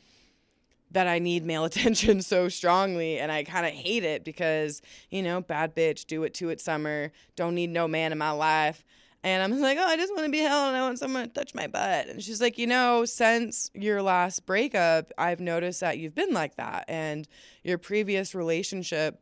that 0.92 1.07
I 1.07 1.18
need 1.18 1.44
male 1.44 1.64
attention 1.72 2.22
so 2.22 2.48
strongly 2.48 3.18
and 3.18 3.33
I 3.33 3.44
kind 3.44 3.66
of 3.66 3.72
hate 3.72 4.05
it 4.05 4.24
because, 4.24 4.83
you 5.11 5.22
know, 5.22 5.40
bad 5.40 5.74
bitch, 5.74 6.07
do 6.07 6.22
it 6.24 6.35
to 6.35 6.50
it 6.50 6.61
summer, 6.61 7.12
don't 7.37 7.55
need 7.55 7.70
no 7.70 7.88
man 7.88 8.12
in 8.12 8.18
my 8.18 8.31
life. 8.31 8.85
And 9.24 9.40
I'm 9.40 9.61
like, 9.61 9.78
oh, 9.78 9.87
I 9.87 9.96
just 9.96 10.12
want 10.12 10.24
to 10.24 10.33
be 10.33 10.40
held 10.40 10.68
and 10.68 10.76
I 10.76 10.81
want 10.81 10.98
someone 10.98 11.22
to 11.22 11.33
touch 11.33 11.55
my 11.55 11.68
butt. 11.68 12.09
And 12.09 12.20
she's 12.20 12.40
like, 12.40 12.59
you 12.59 12.66
know, 12.66 13.05
since 13.05 13.70
your 13.72 14.02
last 14.02 14.46
breakup, 14.46 15.12
I've 15.16 15.38
noticed 15.38 15.81
that 15.81 15.98
you've 15.98 16.14
been 16.14 16.33
like 16.33 16.57
that. 16.57 16.87
And 16.88 17.28
your 17.62 17.78
previous 17.78 18.35
relationship, 18.35 19.20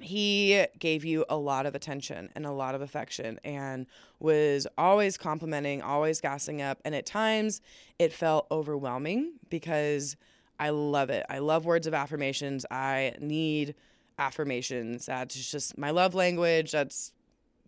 he 0.00 0.64
gave 0.78 1.04
you 1.04 1.26
a 1.28 1.36
lot 1.36 1.66
of 1.66 1.74
attention 1.74 2.30
and 2.34 2.46
a 2.46 2.50
lot 2.50 2.74
of 2.74 2.80
affection 2.80 3.38
and 3.44 3.86
was 4.20 4.66
always 4.78 5.18
complimenting, 5.18 5.82
always 5.82 6.22
gassing 6.22 6.62
up. 6.62 6.80
And 6.86 6.94
at 6.94 7.04
times 7.04 7.60
it 7.98 8.14
felt 8.14 8.46
overwhelming 8.50 9.32
because 9.50 10.16
I 10.58 10.70
love 10.70 11.10
it. 11.10 11.26
I 11.28 11.38
love 11.38 11.64
words 11.64 11.86
of 11.86 11.94
affirmations. 11.94 12.64
I 12.70 13.14
need 13.20 13.74
affirmations. 14.18 15.06
That's 15.06 15.50
just 15.50 15.76
my 15.76 15.90
love 15.90 16.14
language. 16.14 16.72
That's 16.72 17.12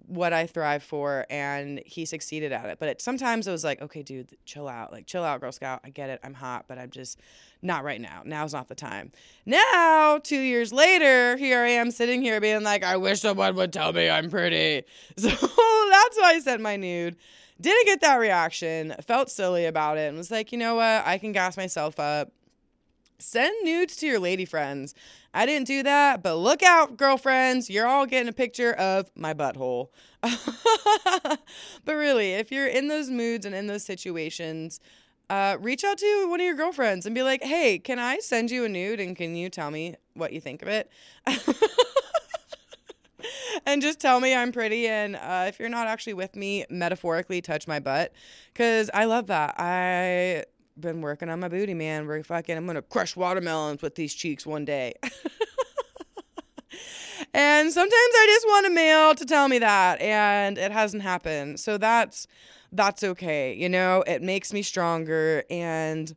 what 0.07 0.33
I 0.33 0.47
thrive 0.47 0.83
for, 0.83 1.27
and 1.29 1.83
he 1.85 2.05
succeeded 2.05 2.51
at 2.51 2.65
it. 2.67 2.79
But 2.79 2.89
it, 2.89 3.03
sometimes 3.03 3.47
it 3.47 3.51
was 3.51 3.63
like, 3.63 3.83
okay, 3.83 4.03
dude, 4.03 4.37
chill 4.47 4.69
out. 4.69 4.91
Like, 4.91 5.07
chill 5.07 5.23
out, 5.23 5.41
Girl 5.41 5.53
Scout. 5.53 5.81
I 5.85 5.91
get 5.91 6.09
it. 6.09 6.21
I'm 6.25 6.35
hot, 6.35 6.65
but 6.67 6.79
I'm 6.79 6.91
just 6.91 7.21
not 7.61 7.85
right 7.85 8.01
now. 8.01 8.23
Now's 8.25 8.55
not 8.55 8.69
the 8.69 8.75
time. 8.75 9.13
Now, 9.45 10.19
two 10.23 10.41
years 10.41 10.73
later, 10.73 11.37
here 11.37 11.63
I 11.63 11.71
am 11.71 11.91
sitting 11.91 12.23
here 12.23 12.41
being 12.41 12.63
like, 12.63 12.83
I 12.83 12.97
wish 12.97 13.21
someone 13.21 13.55
would 13.57 13.73
tell 13.73 13.93
me 13.93 14.09
I'm 14.09 14.31
pretty. 14.31 14.85
So 15.17 15.29
that's 15.29 16.17
why 16.19 16.35
I 16.35 16.41
sent 16.43 16.63
my 16.63 16.77
nude. 16.77 17.17
Didn't 17.61 17.87
get 17.87 18.01
that 18.03 18.17
reaction. 18.17 18.95
Felt 19.03 19.31
silly 19.31 19.65
about 19.67 19.99
it 19.99 20.09
and 20.09 20.17
was 20.17 20.31
like, 20.31 20.53
you 20.53 20.59
know 20.59 20.77
what? 20.77 21.07
I 21.07 21.19
can 21.19 21.33
gas 21.33 21.57
myself 21.57 21.99
up 21.99 22.31
send 23.19 23.55
nudes 23.65 23.97
to 23.97 24.07
your 24.07 24.19
lady 24.19 24.45
friends. 24.45 24.95
I 25.35 25.47
didn't 25.47 25.67
do 25.67 25.83
that, 25.83 26.23
but 26.23 26.37
look 26.37 26.63
out, 26.63 26.97
girlfriends. 26.97 27.69
You're 27.69 27.87
all 27.87 28.07
getting 28.07 28.29
a 28.29 28.33
picture 28.33 28.73
of 28.73 29.11
my 29.15 29.35
butthole. 29.35 29.89
but 30.23 31.39
really, 31.87 32.33
if 32.33 32.51
you're 32.51 32.67
in 32.67 32.89
those 32.89 33.11
moods 33.11 33.45
and 33.45 33.55
in 33.55 33.67
those 33.67 33.85
situations, 33.85 34.81
uh, 35.31 35.57
reach 35.61 35.85
out 35.85 35.99
to 35.99 36.27
one 36.29 36.41
of 36.41 36.47
your 36.47 36.57
girlfriends 36.57 37.07
and 37.07 37.15
be 37.15 37.23
like, 37.23 37.43
hey, 37.43 37.79
can 37.79 37.99
I 37.99 38.19
send 38.19 38.51
you 38.51 38.65
a 38.65 38.69
nude 38.69 39.01
and 39.01 39.15
can 39.15 39.37
you 39.37 39.51
tell 39.51 39.71
me 39.71 39.97
what 40.15 40.33
you 40.33 40.41
think 40.41 40.63
of 40.63 40.69
it? 40.69 40.91
and 43.67 43.83
just 43.83 44.01
tell 44.01 44.21
me 44.21 44.35
I'm 44.35 44.53
pretty. 44.53 44.89
And 44.89 45.17
uh, 45.17 45.45
if 45.49 45.61
you're 45.61 45.69
not 45.69 45.87
actually 45.87 46.15
with 46.15 46.35
me, 46.35 46.65
metaphorically 46.71 47.43
touch 47.43 47.69
my 47.69 47.79
butt 47.79 48.13
because 48.53 48.91
I 48.95 49.05
love 49.05 49.27
that. 49.27 49.55
I 49.59 50.45
been 50.81 51.01
working 51.01 51.29
on 51.29 51.41
my 51.41 51.49
booty, 51.49 51.75
man. 51.75 52.07
We're 52.07 52.23
fucking, 52.23 52.57
I'm 52.57 52.67
gonna 52.67 52.83
crush 52.83 53.17
watermelons 53.17 53.83
with 53.83 53.95
these 53.95 54.15
cheeks 54.15 54.47
one 54.47 54.65
day. 54.65 54.95
and 57.35 57.73
sometimes 57.73 57.93
I 57.93 58.27
just 58.27 58.47
want 58.47 58.67
a 58.67 58.71
male 58.71 59.15
to 59.15 59.25
tell 59.25 59.49
me 59.49 59.59
that, 59.59 60.01
and 60.01 60.59
it 60.59 60.73
hasn't 60.73 61.03
happened. 61.03 61.61
So 61.61 61.79
that's 61.79 62.27
that's 62.73 63.03
okay. 63.03 63.55
You 63.55 63.69
know, 63.69 64.05
it 64.07 64.23
makes 64.23 64.53
me 64.53 64.63
stronger 64.63 65.43
and 65.49 66.15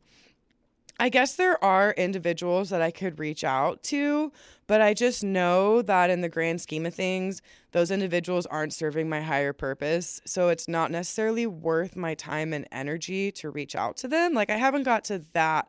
I 1.00 1.08
guess 1.08 1.34
there 1.34 1.62
are 1.64 1.92
individuals 1.92 2.70
that 2.70 2.80
I 2.80 2.92
could 2.92 3.18
reach 3.18 3.42
out 3.42 3.82
to, 3.84 4.30
but 4.72 4.80
I 4.80 4.94
just 4.94 5.22
know 5.22 5.82
that 5.82 6.08
in 6.08 6.22
the 6.22 6.30
grand 6.30 6.62
scheme 6.62 6.86
of 6.86 6.94
things, 6.94 7.42
those 7.72 7.90
individuals 7.90 8.46
aren't 8.46 8.72
serving 8.72 9.06
my 9.06 9.20
higher 9.20 9.52
purpose. 9.52 10.22
So 10.24 10.48
it's 10.48 10.66
not 10.66 10.90
necessarily 10.90 11.46
worth 11.46 11.94
my 11.94 12.14
time 12.14 12.54
and 12.54 12.66
energy 12.72 13.30
to 13.32 13.50
reach 13.50 13.76
out 13.76 13.98
to 13.98 14.08
them. 14.08 14.32
Like, 14.32 14.48
I 14.48 14.56
haven't 14.56 14.84
got 14.84 15.04
to 15.04 15.26
that, 15.34 15.68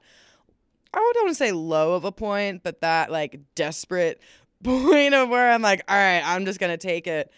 I 0.93 0.99
don't 0.99 1.25
want 1.25 1.29
to 1.31 1.35
say 1.35 1.51
low 1.51 1.95
of 1.95 2.05
a 2.05 2.13
point, 2.13 2.63
but 2.63 2.79
that 2.79 3.11
like 3.11 3.41
desperate 3.55 4.21
point 4.63 5.13
of 5.13 5.27
where 5.27 5.51
I'm 5.51 5.61
like, 5.61 5.83
all 5.89 5.97
right, 5.97 6.23
I'm 6.23 6.45
just 6.45 6.61
going 6.61 6.71
to 6.71 6.77
take 6.77 7.05
it. 7.05 7.29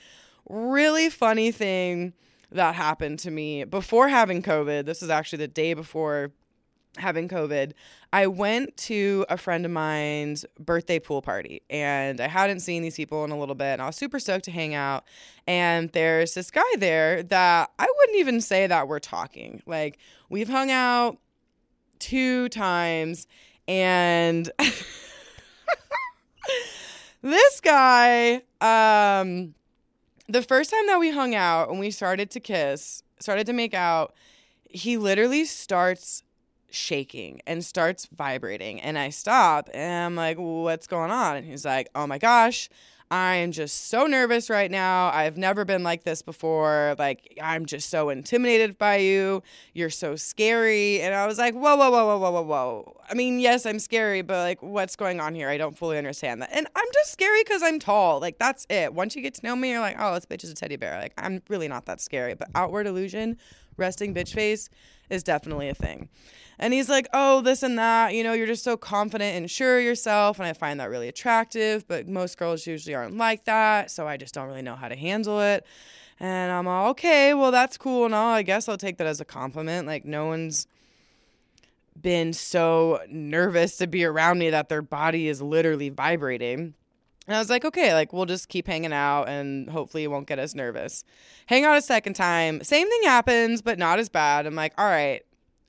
Really 0.47 1.09
funny 1.09 1.51
thing 1.51 2.13
that 2.51 2.75
happened 2.75 3.17
to 3.21 3.31
me 3.31 3.63
before 3.63 4.07
having 4.07 4.43
COVID. 4.43 4.85
This 4.85 5.01
is 5.01 5.09
actually 5.09 5.39
the 5.39 5.47
day 5.47 5.73
before 5.73 6.31
having 6.97 7.27
COVID, 7.27 7.73
I 8.13 8.27
went 8.27 8.75
to 8.77 9.25
a 9.29 9.37
friend 9.37 9.65
of 9.65 9.71
mine's 9.71 10.45
birthday 10.59 10.99
pool 10.99 11.21
party 11.21 11.61
and 11.69 12.21
I 12.21 12.27
hadn't 12.27 12.61
seen 12.61 12.81
these 12.81 12.95
people 12.95 13.23
in 13.25 13.31
a 13.31 13.39
little 13.39 13.55
bit 13.55 13.73
and 13.73 13.81
I 13.81 13.87
was 13.87 13.95
super 13.95 14.19
stoked 14.19 14.45
to 14.45 14.51
hang 14.51 14.73
out. 14.73 15.03
And 15.47 15.89
there's 15.91 16.33
this 16.33 16.51
guy 16.51 16.63
there 16.77 17.23
that 17.23 17.71
I 17.77 17.87
wouldn't 17.97 18.19
even 18.19 18.41
say 18.41 18.67
that 18.67 18.87
we're 18.87 18.99
talking. 18.99 19.61
Like, 19.65 19.97
we've 20.29 20.49
hung 20.49 20.71
out 20.71 21.17
two 21.99 22.49
times 22.49 23.27
and 23.67 24.49
this 27.21 27.59
guy, 27.61 28.41
um, 28.61 29.55
the 30.27 30.41
first 30.41 30.71
time 30.71 30.87
that 30.87 30.99
we 30.99 31.11
hung 31.11 31.35
out 31.35 31.69
and 31.69 31.79
we 31.79 31.91
started 31.91 32.31
to 32.31 32.39
kiss, 32.39 33.03
started 33.19 33.45
to 33.47 33.53
make 33.53 33.73
out, 33.73 34.13
he 34.69 34.97
literally 34.97 35.45
starts 35.45 36.23
shaking 36.75 37.41
and 37.47 37.63
starts 37.63 38.07
vibrating. 38.15 38.81
And 38.81 38.97
I 38.97 39.09
stop 39.09 39.69
and 39.73 40.05
I'm 40.05 40.15
like, 40.15 40.37
what's 40.37 40.87
going 40.87 41.11
on? 41.11 41.37
And 41.37 41.45
he's 41.45 41.65
like, 41.65 41.89
oh 41.95 42.05
my 42.05 42.17
gosh, 42.17 42.69
I 43.11 43.35
am 43.35 43.51
just 43.51 43.89
so 43.89 44.07
nervous 44.07 44.49
right 44.49 44.71
now. 44.71 45.11
I've 45.13 45.37
never 45.37 45.63
been 45.63 45.83
like 45.83 46.03
this 46.03 46.23
before. 46.23 46.95
Like, 46.97 47.37
I'm 47.41 47.67
just 47.67 47.91
so 47.91 48.09
intimidated 48.09 48.79
by 48.79 48.97
you. 48.97 49.43
You're 49.73 49.91
so 49.91 50.15
scary. 50.15 51.01
And 51.01 51.13
I 51.13 51.27
was 51.27 51.37
like, 51.37 51.53
whoa, 51.53 51.75
whoa, 51.75 51.91
whoa, 51.91 52.07
whoa, 52.07 52.17
whoa, 52.17 52.31
whoa, 52.31 52.41
whoa. 52.41 53.01
I 53.07 53.13
mean, 53.13 53.39
yes, 53.39 53.67
I'm 53.67 53.77
scary, 53.77 54.23
but 54.23 54.37
like, 54.37 54.63
what's 54.63 54.95
going 54.95 55.19
on 55.19 55.35
here? 55.35 55.49
I 55.49 55.57
don't 55.57 55.77
fully 55.77 55.99
understand 55.99 56.41
that. 56.41 56.49
And 56.51 56.67
I'm 56.75 56.87
just 56.93 57.11
scary 57.11 57.43
because 57.43 57.61
I'm 57.61 57.77
tall. 57.77 58.19
Like, 58.19 58.39
that's 58.39 58.65
it. 58.71 58.93
Once 58.95 59.15
you 59.15 59.21
get 59.21 59.35
to 59.35 59.45
know 59.45 59.55
me, 59.55 59.69
you're 59.69 59.81
like, 59.81 59.97
oh, 59.99 60.15
this 60.15 60.25
bitch 60.25 60.43
is 60.43 60.49
a 60.49 60.55
teddy 60.55 60.75
bear. 60.75 60.99
Like, 60.99 61.13
I'm 61.17 61.43
really 61.47 61.67
not 61.67 61.85
that 61.85 62.01
scary. 62.01 62.33
But 62.33 62.49
outward 62.55 62.87
illusion, 62.87 63.37
resting 63.77 64.13
bitch 64.13 64.33
face 64.33 64.69
is 65.09 65.23
definitely 65.23 65.69
a 65.69 65.75
thing. 65.75 66.09
And 66.57 66.73
he's 66.73 66.89
like, 66.89 67.07
oh, 67.13 67.41
this 67.41 67.63
and 67.63 67.77
that. 67.77 68.13
You 68.13 68.23
know, 68.23 68.33
you're 68.33 68.47
just 68.47 68.63
so 68.63 68.77
confident 68.77 69.35
and 69.35 69.51
sure 69.51 69.79
of 69.79 69.83
yourself. 69.83 70.39
And 70.39 70.47
I 70.47 70.53
find 70.53 70.79
that 70.79 70.89
really 70.89 71.07
attractive. 71.07 71.87
But 71.87 72.07
most 72.07 72.37
girls 72.37 72.65
usually 72.65 72.95
aren't 72.95 73.17
like 73.17 73.45
that. 73.45 73.91
So 73.91 74.07
I 74.07 74.17
just 74.17 74.33
don't 74.33 74.47
really 74.47 74.61
know 74.61 74.75
how 74.75 74.87
to 74.87 74.95
handle 74.95 75.41
it. 75.41 75.65
And 76.19 76.51
I'm 76.51 76.65
all, 76.65 76.91
okay, 76.91 77.33
well, 77.33 77.51
that's 77.51 77.77
cool 77.77 78.05
and 78.05 78.15
all. 78.15 78.33
I 78.33 78.41
guess 78.41 78.69
I'll 78.69 78.77
take 78.77 78.97
that 78.99 79.07
as 79.07 79.19
a 79.19 79.25
compliment. 79.25 79.85
Like, 79.85 80.05
no 80.05 80.27
one's 80.27 80.65
been 82.01 82.31
so 82.31 83.01
nervous 83.09 83.77
to 83.77 83.87
be 83.87 84.05
around 84.05 84.39
me 84.39 84.49
that 84.49 84.69
their 84.69 84.81
body 84.81 85.27
is 85.27 85.41
literally 85.41 85.89
vibrating. 85.89 86.73
And 87.27 87.35
I 87.35 87.39
was 87.39 87.49
like, 87.49 87.65
okay, 87.65 87.93
like 87.93 88.13
we'll 88.13 88.25
just 88.25 88.49
keep 88.49 88.67
hanging 88.67 88.93
out 88.93 89.27
and 89.27 89.69
hopefully 89.69 90.03
it 90.03 90.07
won't 90.07 90.27
get 90.27 90.39
as 90.39 90.53
nervous. 90.53 91.03
Hang 91.47 91.65
out 91.65 91.77
a 91.77 91.81
second 91.81 92.13
time. 92.13 92.63
Same 92.63 92.87
thing 92.87 93.03
happens, 93.03 93.61
but 93.61 93.79
not 93.79 93.99
as 93.99 94.09
bad. 94.09 94.45
I'm 94.45 94.55
like, 94.55 94.73
all 94.77 94.85
right, 94.85 95.23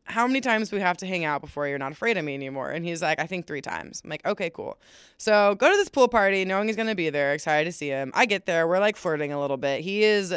how 0.04 0.26
many 0.26 0.40
times 0.40 0.68
do 0.68 0.76
we 0.76 0.82
have 0.82 0.96
to 0.98 1.06
hang 1.06 1.24
out 1.24 1.40
before 1.40 1.66
you're 1.66 1.78
not 1.78 1.92
afraid 1.92 2.16
of 2.16 2.24
me 2.24 2.34
anymore? 2.34 2.70
And 2.70 2.84
he's 2.84 3.02
like, 3.02 3.18
I 3.18 3.26
think 3.26 3.46
three 3.46 3.62
times. 3.62 4.02
I'm 4.04 4.10
like, 4.10 4.24
okay, 4.26 4.50
cool. 4.50 4.78
So 5.18 5.54
go 5.56 5.70
to 5.70 5.76
this 5.76 5.88
pool 5.88 6.08
party, 6.08 6.44
knowing 6.44 6.68
he's 6.68 6.76
gonna 6.76 6.94
be 6.94 7.10
there, 7.10 7.32
excited 7.32 7.64
to 7.64 7.72
see 7.72 7.88
him. 7.88 8.12
I 8.14 8.26
get 8.26 8.46
there, 8.46 8.68
we're 8.68 8.78
like 8.78 8.96
flirting 8.96 9.32
a 9.32 9.40
little 9.40 9.56
bit. 9.56 9.80
He 9.80 10.04
is 10.04 10.34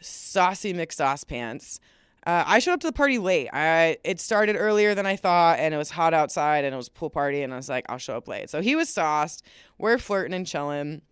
saucy 0.00 0.72
McSauce 0.72 1.26
pants. 1.26 1.80
Uh, 2.26 2.42
I 2.46 2.58
showed 2.58 2.72
up 2.72 2.80
to 2.80 2.86
the 2.86 2.92
party 2.92 3.18
late. 3.18 3.48
I 3.52 3.98
it 4.02 4.18
started 4.18 4.56
earlier 4.56 4.94
than 4.94 5.04
I 5.04 5.16
thought, 5.16 5.58
and 5.58 5.74
it 5.74 5.76
was 5.76 5.90
hot 5.90 6.14
outside, 6.14 6.64
and 6.64 6.72
it 6.72 6.76
was 6.76 6.88
pool 6.88 7.10
party, 7.10 7.42
and 7.42 7.52
I 7.52 7.56
was 7.56 7.68
like, 7.68 7.84
I'll 7.88 7.98
show 7.98 8.16
up 8.16 8.28
late. 8.28 8.48
So 8.48 8.62
he 8.62 8.76
was 8.76 8.88
sauced. 8.88 9.44
We're 9.76 9.98
flirting 9.98 10.32
and 10.32 10.46
chilling. 10.46 11.02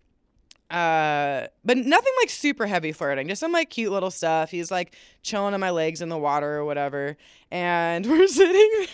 Uh, 0.71 1.45
but 1.63 1.77
nothing 1.77 2.13
like 2.21 2.31
super 2.31 2.65
heavy 2.65 2.91
flirting, 2.91 3.27
just 3.27 3.41
some 3.41 3.51
like 3.51 3.69
cute 3.69 3.91
little 3.91 4.09
stuff. 4.09 4.49
He's 4.49 4.71
like 4.71 4.95
chilling 5.21 5.53
on 5.53 5.59
my 5.59 5.69
legs 5.69 6.01
in 6.01 6.09
the 6.09 6.17
water 6.17 6.55
or 6.55 6.65
whatever, 6.65 7.15
and 7.51 8.05
we're 8.09 8.27
sitting. 8.27 8.87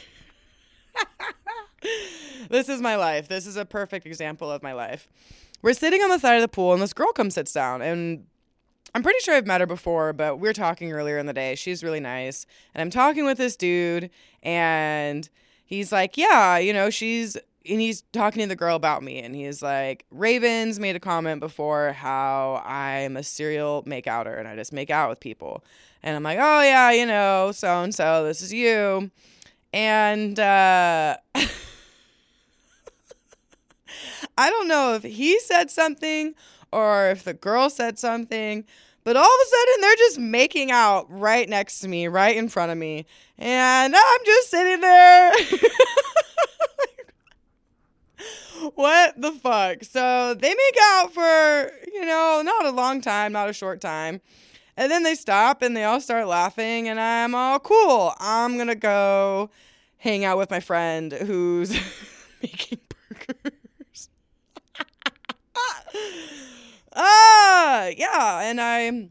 this 2.50 2.68
is 2.68 2.82
my 2.82 2.98
life. 2.98 3.30
This 3.30 3.48
is 3.48 3.56
a 3.56 3.64
perfect 3.64 4.06
example 4.06 4.52
of 4.52 4.62
my 4.62 4.74
life. 4.74 5.08
We're 5.62 5.74
sitting 5.74 6.02
on 6.02 6.10
the 6.10 6.20
side 6.20 6.36
of 6.36 6.42
the 6.42 6.50
pool, 6.50 6.74
and 6.74 6.82
this 6.82 6.92
girl 6.92 7.14
comes 7.14 7.36
sits 7.36 7.54
down, 7.54 7.82
and 7.82 8.26
I'm 8.96 9.04
pretty 9.04 9.20
sure 9.20 9.36
I've 9.36 9.48
met 9.48 9.62
her 9.62 9.68
before, 9.68 10.14
but 10.14 10.38
we 10.40 10.48
were 10.48 10.54
talking 10.54 10.92
earlier 10.92 11.18
in 11.18 11.26
the 11.26 11.34
day. 11.34 11.56
She's 11.56 11.84
really 11.84 12.00
nice, 12.00 12.46
and 12.74 12.82
I'm 12.82 12.90
talking 12.90 13.26
with 13.26 13.38
this 13.38 13.56
dude, 13.56 14.10
and 14.44 15.30
he's 15.66 15.92
like, 15.92 16.18
"Yeah, 16.18 16.58
you 16.58 16.74
know, 16.74 16.90
she's 16.90 17.38
and 17.68 17.82
he's 17.82 18.04
talking 18.14 18.42
to 18.42 18.48
the 18.48 18.56
girl 18.56 18.76
about 18.76 19.04
me 19.04 19.20
and 19.20 19.36
he's 19.36 19.62
like 19.62 20.06
ravens 20.12 20.80
made 20.80 20.96
a 20.96 21.00
comment 21.00 21.40
before 21.40 21.92
how 21.94 22.62
i'm 22.66 23.18
a 23.18 23.24
serial 23.24 23.84
make 23.86 24.08
outer 24.08 24.34
and 24.34 24.48
i 24.48 24.56
just 24.56 24.72
make 24.72 24.90
out 24.90 25.10
with 25.10 25.20
people. 25.20 25.64
And 26.02 26.16
i'm 26.16 26.24
like 26.24 26.40
oh 26.40 26.62
yeah 26.62 26.92
you 26.92 27.06
know 27.06 27.52
so 27.52 27.84
and 27.84 27.94
so 27.94 28.24
this 28.26 28.42
is 28.42 28.54
you. 28.54 29.12
And 29.74 30.40
uh 30.40 31.18
I 34.38 34.50
don't 34.50 34.68
know 34.70 34.94
if 34.96 35.04
he 35.04 35.40
said 35.40 35.70
something 35.70 36.34
or 36.72 37.10
if 37.10 37.24
the 37.24 37.34
girl 37.34 37.70
said 37.70 38.00
something, 38.00 38.66
but 39.04 39.16
all 39.16 39.24
of 39.24 39.42
a 39.42 39.50
sudden 39.50 39.82
they're 39.82 39.96
just 39.96 40.20
making 40.20 40.72
out 40.72 41.08
right 41.10 41.48
next 41.48 41.80
to 41.80 41.88
me, 41.88 42.08
right 42.08 42.36
in 42.36 42.50
front 42.50 42.72
of 42.72 42.78
me. 42.78 43.06
And 43.38 43.96
I'm 43.96 44.26
just 44.26 44.50
sitting 44.50 44.82
there. 44.82 45.32
what 48.76 49.20
the 49.20 49.32
fuck? 49.32 49.84
So 49.84 50.34
they 50.34 50.50
make 50.50 50.78
out 50.82 51.14
for, 51.14 51.72
you 51.94 52.06
know, 52.06 52.42
not 52.44 52.66
a 52.66 52.72
long 52.72 53.02
time, 53.02 53.32
not 53.32 53.50
a 53.50 53.54
short 53.54 53.82
time. 53.82 54.22
And 54.78 54.92
then 54.92 55.04
they 55.04 55.16
stop 55.16 55.62
and 55.62 55.76
they 55.76 55.84
all 55.84 56.00
start 56.00 56.28
laughing, 56.28 56.88
and 56.88 57.02
I'm 57.02 57.36
all 57.36 57.60
cool. 57.60 58.14
I'm 58.18 58.58
gonna 58.58 58.76
go 58.76 59.50
hang 59.98 60.24
out 60.24 60.38
with 60.38 60.50
my 60.50 60.62
friend 60.62 61.12
who's 61.12 61.72
making 62.42 62.80
ah, 67.00 67.90
yeah. 67.98 68.42
And 68.42 68.62
I 68.62 69.10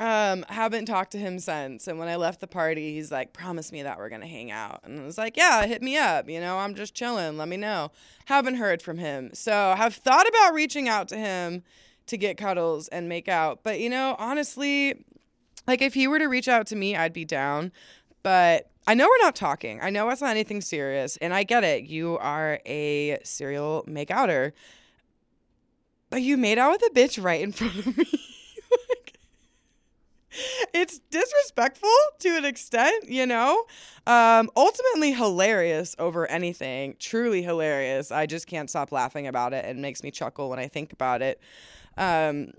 um, 0.00 0.44
haven't 0.48 0.86
talked 0.86 1.12
to 1.12 1.18
him 1.18 1.38
since. 1.38 1.86
And 1.86 1.98
when 1.98 2.08
I 2.08 2.16
left 2.16 2.40
the 2.40 2.46
party, 2.46 2.94
he's 2.94 3.12
like, 3.12 3.32
promise 3.32 3.70
me 3.70 3.82
that 3.82 3.98
we're 3.98 4.08
going 4.08 4.22
to 4.22 4.26
hang 4.26 4.50
out. 4.50 4.80
And 4.84 4.98
I 4.98 5.04
was 5.04 5.18
like, 5.18 5.36
yeah, 5.36 5.66
hit 5.66 5.82
me 5.82 5.96
up. 5.96 6.28
You 6.28 6.40
know, 6.40 6.58
I'm 6.58 6.74
just 6.74 6.94
chilling. 6.94 7.36
Let 7.36 7.48
me 7.48 7.58
know. 7.58 7.92
Haven't 8.24 8.56
heard 8.56 8.80
from 8.80 8.98
him. 8.98 9.30
So 9.34 9.74
have 9.76 9.94
thought 9.94 10.26
about 10.26 10.54
reaching 10.54 10.88
out 10.88 11.06
to 11.08 11.16
him 11.16 11.62
to 12.06 12.16
get 12.16 12.38
cuddles 12.38 12.88
and 12.88 13.08
make 13.08 13.28
out. 13.28 13.62
But, 13.62 13.78
you 13.78 13.90
know, 13.90 14.16
honestly, 14.18 15.04
like 15.66 15.82
if 15.82 15.94
he 15.94 16.08
were 16.08 16.18
to 16.18 16.26
reach 16.26 16.48
out 16.48 16.66
to 16.68 16.76
me, 16.76 16.96
I'd 16.96 17.12
be 17.12 17.26
down. 17.26 17.70
But 18.22 18.70
I 18.86 18.94
know 18.94 19.06
we're 19.06 19.24
not 19.24 19.36
talking. 19.36 19.80
I 19.82 19.90
know 19.90 20.08
it's 20.08 20.22
not 20.22 20.30
anything 20.30 20.62
serious. 20.62 21.18
And 21.18 21.34
I 21.34 21.42
get 21.42 21.62
it. 21.62 21.84
You 21.84 22.16
are 22.18 22.58
a 22.64 23.18
serial 23.22 23.84
makeouter. 23.86 24.52
But 26.10 26.22
you 26.22 26.36
made 26.36 26.58
out 26.58 26.72
with 26.72 26.82
a 26.82 26.94
bitch 26.94 27.22
right 27.22 27.40
in 27.40 27.52
front 27.52 27.78
of 27.78 27.96
me. 27.96 28.04
it's 30.74 30.98
disrespectful 31.10 31.90
to 32.20 32.36
an 32.36 32.44
extent, 32.44 33.08
you 33.08 33.26
know. 33.26 33.64
Um, 34.06 34.50
ultimately 34.56 35.12
hilarious 35.12 35.94
over 35.98 36.26
anything. 36.26 36.96
Truly 36.98 37.42
hilarious. 37.42 38.10
I 38.10 38.26
just 38.26 38.46
can't 38.46 38.68
stop 38.68 38.92
laughing 38.92 39.26
about 39.26 39.52
it. 39.52 39.64
and 39.64 39.80
makes 39.80 40.02
me 40.02 40.10
chuckle 40.10 40.50
when 40.50 40.58
I 40.58 40.68
think 40.68 40.92
about 40.92 41.22
it. 41.22 41.40
Um, 41.96 42.52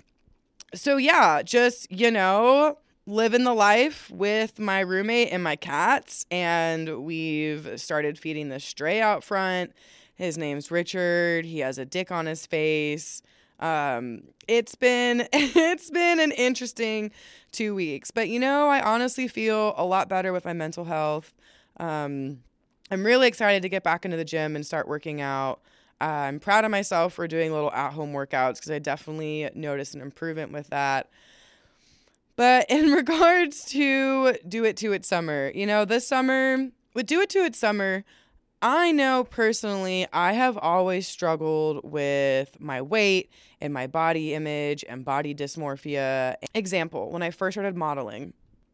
so 0.73 0.97
yeah, 0.97 1.41
just 1.41 1.91
you 1.91 2.11
know, 2.11 2.77
living 3.05 3.43
the 3.43 3.53
life 3.53 4.09
with 4.11 4.59
my 4.59 4.79
roommate 4.79 5.29
and 5.31 5.43
my 5.43 5.55
cats, 5.55 6.25
and 6.31 7.03
we've 7.03 7.79
started 7.79 8.17
feeding 8.17 8.49
the 8.49 8.59
stray 8.59 9.01
out 9.01 9.23
front. 9.23 9.73
His 10.15 10.37
name's 10.37 10.69
Richard. 10.69 11.45
He 11.45 11.59
has 11.59 11.77
a 11.77 11.85
dick 11.85 12.11
on 12.11 12.27
his 12.27 12.45
face. 12.45 13.21
Um, 13.61 14.23
it's 14.47 14.75
been 14.75 15.27
it's 15.33 15.89
been 15.89 16.19
an 16.19 16.31
interesting 16.31 17.11
two 17.51 17.75
weeks, 17.75 18.11
but 18.11 18.27
you 18.29 18.39
know, 18.39 18.67
I 18.67 18.81
honestly 18.81 19.27
feel 19.27 19.73
a 19.77 19.85
lot 19.85 20.09
better 20.09 20.33
with 20.33 20.45
my 20.45 20.53
mental 20.53 20.85
health. 20.85 21.33
Um, 21.77 22.39
I'm 22.89 23.05
really 23.05 23.27
excited 23.27 23.61
to 23.61 23.69
get 23.69 23.83
back 23.83 24.03
into 24.03 24.17
the 24.17 24.25
gym 24.25 24.55
and 24.55 24.65
start 24.65 24.87
working 24.87 25.21
out. 25.21 25.61
Uh, 26.01 26.05
I'm 26.05 26.39
proud 26.39 26.65
of 26.65 26.71
myself 26.71 27.13
for 27.13 27.27
doing 27.27 27.53
little 27.53 27.71
at 27.71 27.93
home 27.93 28.11
workouts 28.11 28.55
because 28.55 28.71
I 28.71 28.79
definitely 28.79 29.49
noticed 29.53 29.93
an 29.93 30.01
improvement 30.01 30.51
with 30.51 30.67
that. 30.69 31.09
But 32.35 32.65
in 32.69 32.91
regards 32.91 33.63
to 33.65 34.33
Do 34.47 34.65
It 34.65 34.77
To 34.77 34.93
It 34.93 35.05
Summer, 35.05 35.51
you 35.53 35.65
know, 35.65 35.85
this 35.85 36.07
summer, 36.07 36.69
with 36.93 37.05
Do 37.05 37.21
It 37.21 37.29
To 37.29 37.45
It 37.45 37.55
Summer, 37.55 38.03
I 38.61 38.91
know 38.91 39.23
personally, 39.23 40.05
I 40.13 40.33
have 40.33 40.55
always 40.55 41.07
struggled 41.07 41.81
with 41.83 42.59
my 42.61 42.81
weight 42.81 43.31
and 43.59 43.73
my 43.73 43.87
body 43.87 44.35
image 44.35 44.85
and 44.87 45.03
body 45.03 45.33
dysmorphia. 45.33 46.35
Example, 46.53 47.09
when 47.11 47.23
I 47.23 47.31
first 47.31 47.55
started 47.55 47.75
modeling, 47.75 48.33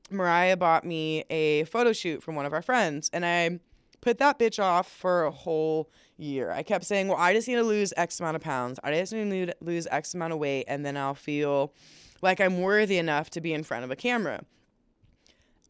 Mariah 0.10 0.58
bought 0.58 0.84
me 0.84 1.24
a 1.30 1.64
photo 1.66 1.94
shoot 1.94 2.22
from 2.22 2.36
one 2.36 2.46
of 2.46 2.52
our 2.52 2.62
friends, 2.62 3.10
and 3.14 3.26
I 3.26 3.60
put 4.02 4.18
that 4.18 4.38
bitch 4.38 4.62
off 4.62 4.92
for 4.92 5.24
a 5.24 5.32
whole 5.32 5.90
year. 6.18 6.52
I 6.52 6.64
kept 6.64 6.84
saying, 6.84 7.08
Well, 7.08 7.18
I 7.18 7.34
just 7.34 7.48
need 7.48 7.56
to 7.56 7.64
lose 7.64 7.94
X 7.96 8.20
amount 8.20 8.36
of 8.36 8.42
pounds. 8.42 8.80
I 8.84 8.92
just 8.92 9.14
need 9.14 9.48
to 9.48 9.56
lose 9.62 9.88
X 9.90 10.14
amount 10.14 10.34
of 10.34 10.40
weight, 10.40 10.66
and 10.68 10.86
then 10.86 10.98
I'll 10.98 11.16
feel 11.16 11.74
like 12.22 12.42
I'm 12.42 12.62
worthy 12.62 12.98
enough 12.98 13.30
to 13.32 13.42
be 13.42 13.54
in 13.54 13.64
front 13.64 13.86
of 13.86 13.92
a 13.92 13.96
camera. 13.96 14.42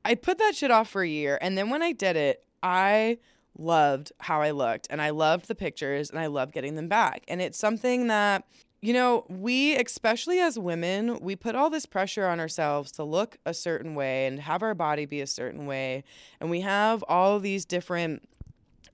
I 0.03 0.15
put 0.15 0.39
that 0.39 0.55
shit 0.55 0.71
off 0.71 0.89
for 0.89 1.03
a 1.03 1.07
year, 1.07 1.37
and 1.39 1.55
then 1.55 1.69
when 1.69 1.83
I 1.83 1.91
did 1.91 2.15
it, 2.15 2.43
I 2.63 3.19
loved 3.57 4.11
how 4.19 4.41
I 4.41 4.51
looked 4.51 4.87
and 4.89 5.01
I 5.01 5.09
loved 5.09 5.47
the 5.47 5.55
pictures 5.55 6.09
and 6.09 6.19
I 6.19 6.27
loved 6.27 6.53
getting 6.53 6.75
them 6.75 6.87
back. 6.87 7.23
And 7.27 7.41
it's 7.41 7.57
something 7.57 8.07
that, 8.07 8.45
you 8.81 8.93
know, 8.93 9.25
we, 9.27 9.75
especially 9.75 10.39
as 10.39 10.59
women, 10.59 11.19
we 11.19 11.35
put 11.35 11.55
all 11.55 11.69
this 11.69 11.85
pressure 11.85 12.27
on 12.27 12.39
ourselves 12.39 12.91
to 12.93 13.03
look 13.03 13.37
a 13.45 13.53
certain 13.53 13.95
way 13.95 14.27
and 14.27 14.39
have 14.39 14.61
our 14.61 14.75
body 14.75 15.05
be 15.05 15.21
a 15.21 15.27
certain 15.27 15.65
way. 15.65 16.03
And 16.39 16.49
we 16.49 16.61
have 16.61 17.03
all 17.07 17.39
these 17.39 17.65
different 17.65 18.27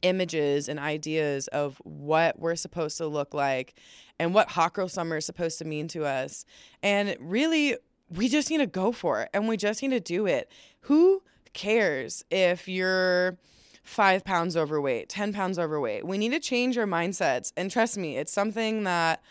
images 0.01 0.67
and 0.69 0.79
ideas 0.79 1.47
of 1.49 1.81
what 1.83 2.39
we're 2.39 2.55
supposed 2.55 2.97
to 2.97 3.07
look 3.07 3.33
like 3.33 3.75
and 4.19 4.33
what 4.33 4.49
hot 4.49 4.73
girl 4.73 4.87
summer 4.87 5.17
is 5.17 5.25
supposed 5.25 5.57
to 5.59 5.65
mean 5.65 5.87
to 5.89 6.05
us. 6.05 6.45
And 6.81 7.15
really, 7.19 7.77
we 8.09 8.29
just 8.29 8.49
need 8.49 8.57
to 8.57 8.67
go 8.67 8.91
for 8.91 9.21
it 9.21 9.29
and 9.33 9.47
we 9.47 9.57
just 9.57 9.81
need 9.81 9.91
to 9.91 9.99
do 9.99 10.25
it. 10.25 10.51
Who 10.81 11.23
cares 11.53 12.23
if 12.29 12.67
you're 12.67 13.37
five 13.83 14.23
pounds 14.23 14.55
overweight, 14.55 15.09
10 15.09 15.33
pounds 15.33 15.59
overweight. 15.59 16.05
We 16.05 16.17
need 16.17 16.31
to 16.31 16.39
change 16.39 16.77
our 16.77 16.85
mindsets. 16.85 17.51
And 17.55 17.69
trust 17.69 17.97
me, 17.97 18.17
it's 18.17 18.31
something 18.31 18.83
that 18.85 19.21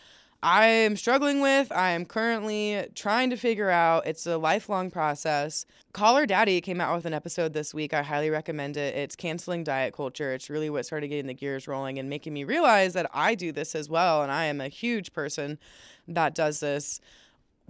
I 0.43 0.65
am 0.65 0.97
struggling 0.97 1.39
with. 1.39 1.71
I 1.71 1.91
am 1.91 2.05
currently 2.05 2.85
trying 2.95 3.29
to 3.29 3.37
figure 3.37 3.69
out. 3.69 4.05
It's 4.05 4.27
a 4.27 4.37
lifelong 4.37 4.91
process. 4.91 5.65
Call 5.93 6.17
Her 6.17 6.25
Daddy 6.25 6.59
came 6.59 6.81
out 6.81 6.93
with 6.95 7.05
an 7.05 7.13
episode 7.13 7.53
this 7.53 7.73
week. 7.73 7.93
I 7.93 8.03
highly 8.03 8.29
recommend 8.29 8.75
it. 8.75 8.93
It's 8.93 9.15
canceling 9.15 9.63
diet 9.63 9.93
culture. 9.93 10.33
It's 10.33 10.49
really 10.49 10.69
what 10.69 10.85
started 10.85 11.07
getting 11.07 11.27
the 11.27 11.33
gears 11.33 11.65
rolling 11.65 11.97
and 11.97 12.09
making 12.09 12.33
me 12.33 12.43
realize 12.43 12.91
that 12.91 13.09
I 13.13 13.35
do 13.35 13.53
this 13.53 13.73
as 13.73 13.89
well. 13.89 14.21
And 14.21 14.33
I 14.33 14.45
am 14.45 14.59
a 14.59 14.67
huge 14.67 15.13
person 15.13 15.59
that 16.09 16.35
does 16.35 16.59
this 16.59 16.99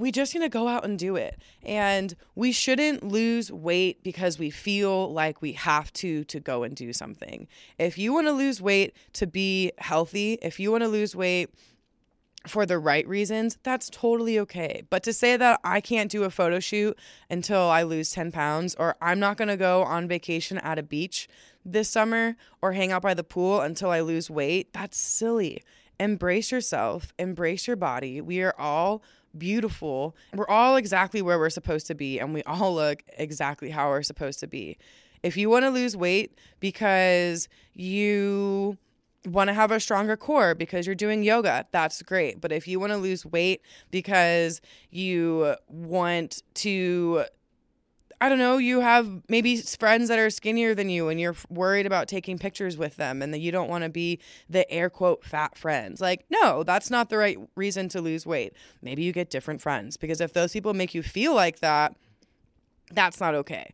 we 0.04 0.12
just 0.12 0.36
need 0.36 0.42
to 0.42 0.50
go 0.50 0.68
out 0.68 0.84
and 0.84 1.00
do 1.00 1.16
it. 1.16 1.42
And 1.64 2.14
we 2.36 2.52
shouldn't 2.52 3.04
lose 3.04 3.50
weight 3.50 4.04
because 4.04 4.38
we 4.38 4.50
feel 4.50 5.10
like 5.14 5.42
we 5.42 5.54
have 5.54 5.94
to 5.94 6.26
to 6.26 6.42
go 6.42 6.64
and 6.64 6.76
do 6.76 6.92
something. 6.92 7.48
If 7.80 7.98
you 7.98 8.12
want 8.12 8.28
to 8.28 8.34
lose 8.34 8.62
weight 8.62 8.98
to 9.14 9.26
be 9.26 9.72
healthy, 9.78 10.40
if 10.42 10.60
you 10.60 10.74
want 10.74 10.84
to 10.84 10.90
lose 10.90 11.16
weight 11.16 11.52
for 12.46 12.66
the 12.66 12.80
right 12.80 13.08
reasons, 13.08 13.58
that's 13.64 13.90
totally 13.90 14.38
okay. 14.40 14.84
But 14.90 15.04
to 15.04 15.14
say 15.14 15.38
that 15.38 15.62
I 15.64 15.80
can't 15.80 16.12
do 16.12 16.26
a 16.26 16.30
photo 16.30 16.60
shoot 16.60 17.00
until 17.30 17.62
I 17.62 17.84
lose 17.84 18.12
10 18.12 18.34
pounds, 18.34 18.76
or 18.76 18.98
I'm 19.02 19.22
not 19.22 19.38
gonna 19.38 19.56
go 19.56 19.84
on 19.84 20.10
vacation 20.10 20.58
at 20.58 20.78
a 20.78 20.84
beach 20.84 21.30
this 21.64 21.90
summer 21.90 22.36
or 22.62 22.74
hang 22.74 22.92
out 22.92 23.04
by 23.04 23.14
the 23.14 23.24
pool 23.24 23.62
until 23.62 23.90
I 23.90 24.02
lose 24.02 24.30
weight, 24.30 24.74
that's 24.74 24.98
silly. 25.00 25.64
Embrace 25.98 26.52
yourself, 26.52 27.14
embrace 27.18 27.68
your 27.68 27.78
body. 27.78 28.20
We 28.20 28.42
are 28.42 28.56
all 28.60 29.02
beautiful. 29.38 30.16
We're 30.34 30.48
all 30.48 30.76
exactly 30.76 31.22
where 31.22 31.40
we're 31.40 31.50
supposed 31.50 31.88
to 31.88 31.96
be, 31.96 32.20
and 32.20 32.34
we 32.34 32.44
all 32.44 32.76
look 32.76 33.04
exactly 33.18 33.70
how 33.70 33.90
we're 33.90 34.04
supposed 34.04 34.40
to 34.42 34.48
be. 34.48 34.78
If 35.22 35.38
you 35.38 35.50
want 35.50 35.64
to 35.64 35.70
lose 35.70 35.96
weight 35.96 36.38
because 36.60 37.48
you 37.74 38.78
want 39.26 39.48
to 39.48 39.54
have 39.54 39.72
a 39.72 39.80
stronger 39.80 40.18
core 40.18 40.54
because 40.54 40.86
you're 40.86 40.96
doing 40.96 41.24
yoga, 41.24 41.66
that's 41.72 42.02
great. 42.02 42.42
But 42.42 42.52
if 42.52 42.68
you 42.68 42.80
want 42.80 42.92
to 42.92 42.98
lose 42.98 43.26
weight 43.26 43.62
because 43.90 44.60
you 44.90 45.56
want 45.68 46.44
to 46.56 47.24
I 48.24 48.30
don't 48.30 48.38
know, 48.38 48.58
you 48.58 48.80
have 48.80 49.22
maybe 49.28 49.58
friends 49.58 50.08
that 50.08 50.18
are 50.18 50.30
skinnier 50.30 50.74
than 50.74 50.88
you 50.90 51.10
and 51.10 51.20
you're 51.20 51.36
worried 51.50 51.86
about 51.86 52.08
taking 52.08 52.40
pictures 52.40 52.78
with 52.78 52.96
them 52.96 53.22
and 53.22 53.34
that 53.34 53.40
you 53.40 53.52
don't 53.52 53.68
want 53.68 53.84
to 53.84 53.90
be 53.90 54.22
the 54.50 54.70
air 54.72 54.90
quote 54.90 55.26
fat 55.26 55.58
friends. 55.58 56.00
Like, 56.00 56.24
no, 56.30 56.64
that's 56.64 56.90
not 56.90 57.10
the 57.10 57.18
right 57.18 57.38
reason 57.58 57.90
to 57.90 58.00
lose 58.00 58.26
weight. 58.26 58.54
Maybe 58.82 59.04
you 59.04 59.12
get 59.12 59.30
different 59.30 59.60
friends 59.60 59.98
because 59.98 60.22
if 60.22 60.32
those 60.32 60.54
people 60.54 60.74
make 60.74 60.94
you 60.94 61.04
feel 61.04 61.36
like 61.36 61.60
that, 61.60 61.98
that's 62.94 63.20
not 63.20 63.36
okay. 63.36 63.74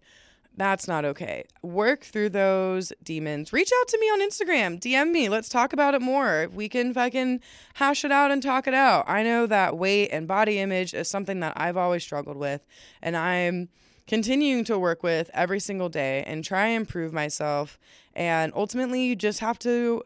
That's 0.58 0.88
not 0.88 1.06
okay. 1.06 1.44
Work 1.62 2.04
through 2.04 2.30
those 2.30 2.92
demons. 3.04 3.54
Reach 3.54 3.70
out 3.80 3.88
to 3.90 4.00
me 4.00 4.08
on 4.08 4.20
Instagram. 4.20 4.80
DM 4.80 5.12
me. 5.12 5.30
Let's 5.30 5.50
talk 5.50 5.74
about 5.74 5.94
it 5.94 6.02
more. 6.02 6.50
We 6.52 6.70
can 6.70 6.92
fucking 6.92 7.42
hash 7.76 8.04
it 8.04 8.12
out 8.12 8.32
and 8.32 8.42
talk 8.42 8.66
it 8.66 8.74
out. 8.74 9.06
I 9.08 9.22
know 9.22 9.46
that 9.46 9.78
weight 9.78 10.10
and 10.10 10.28
body 10.28 10.58
image 10.58 10.96
is 10.96 11.08
something 11.08 11.40
that 11.42 11.54
I've 11.56 11.78
always 11.78 12.02
struggled 12.02 12.38
with. 12.38 12.66
And 13.04 13.16
I'm 13.16 13.70
continuing 14.10 14.64
to 14.64 14.80
work 14.80 15.04
with 15.04 15.30
every 15.36 15.60
single 15.60 15.88
day 15.88 16.24
and 16.26 16.44
try 16.44 16.66
and 16.66 16.82
improve 16.82 17.14
myself. 17.14 17.78
And 18.16 18.52
ultimately, 18.56 19.04
you 19.04 19.16
just 19.16 19.40
have 19.40 19.60
to 19.60 20.02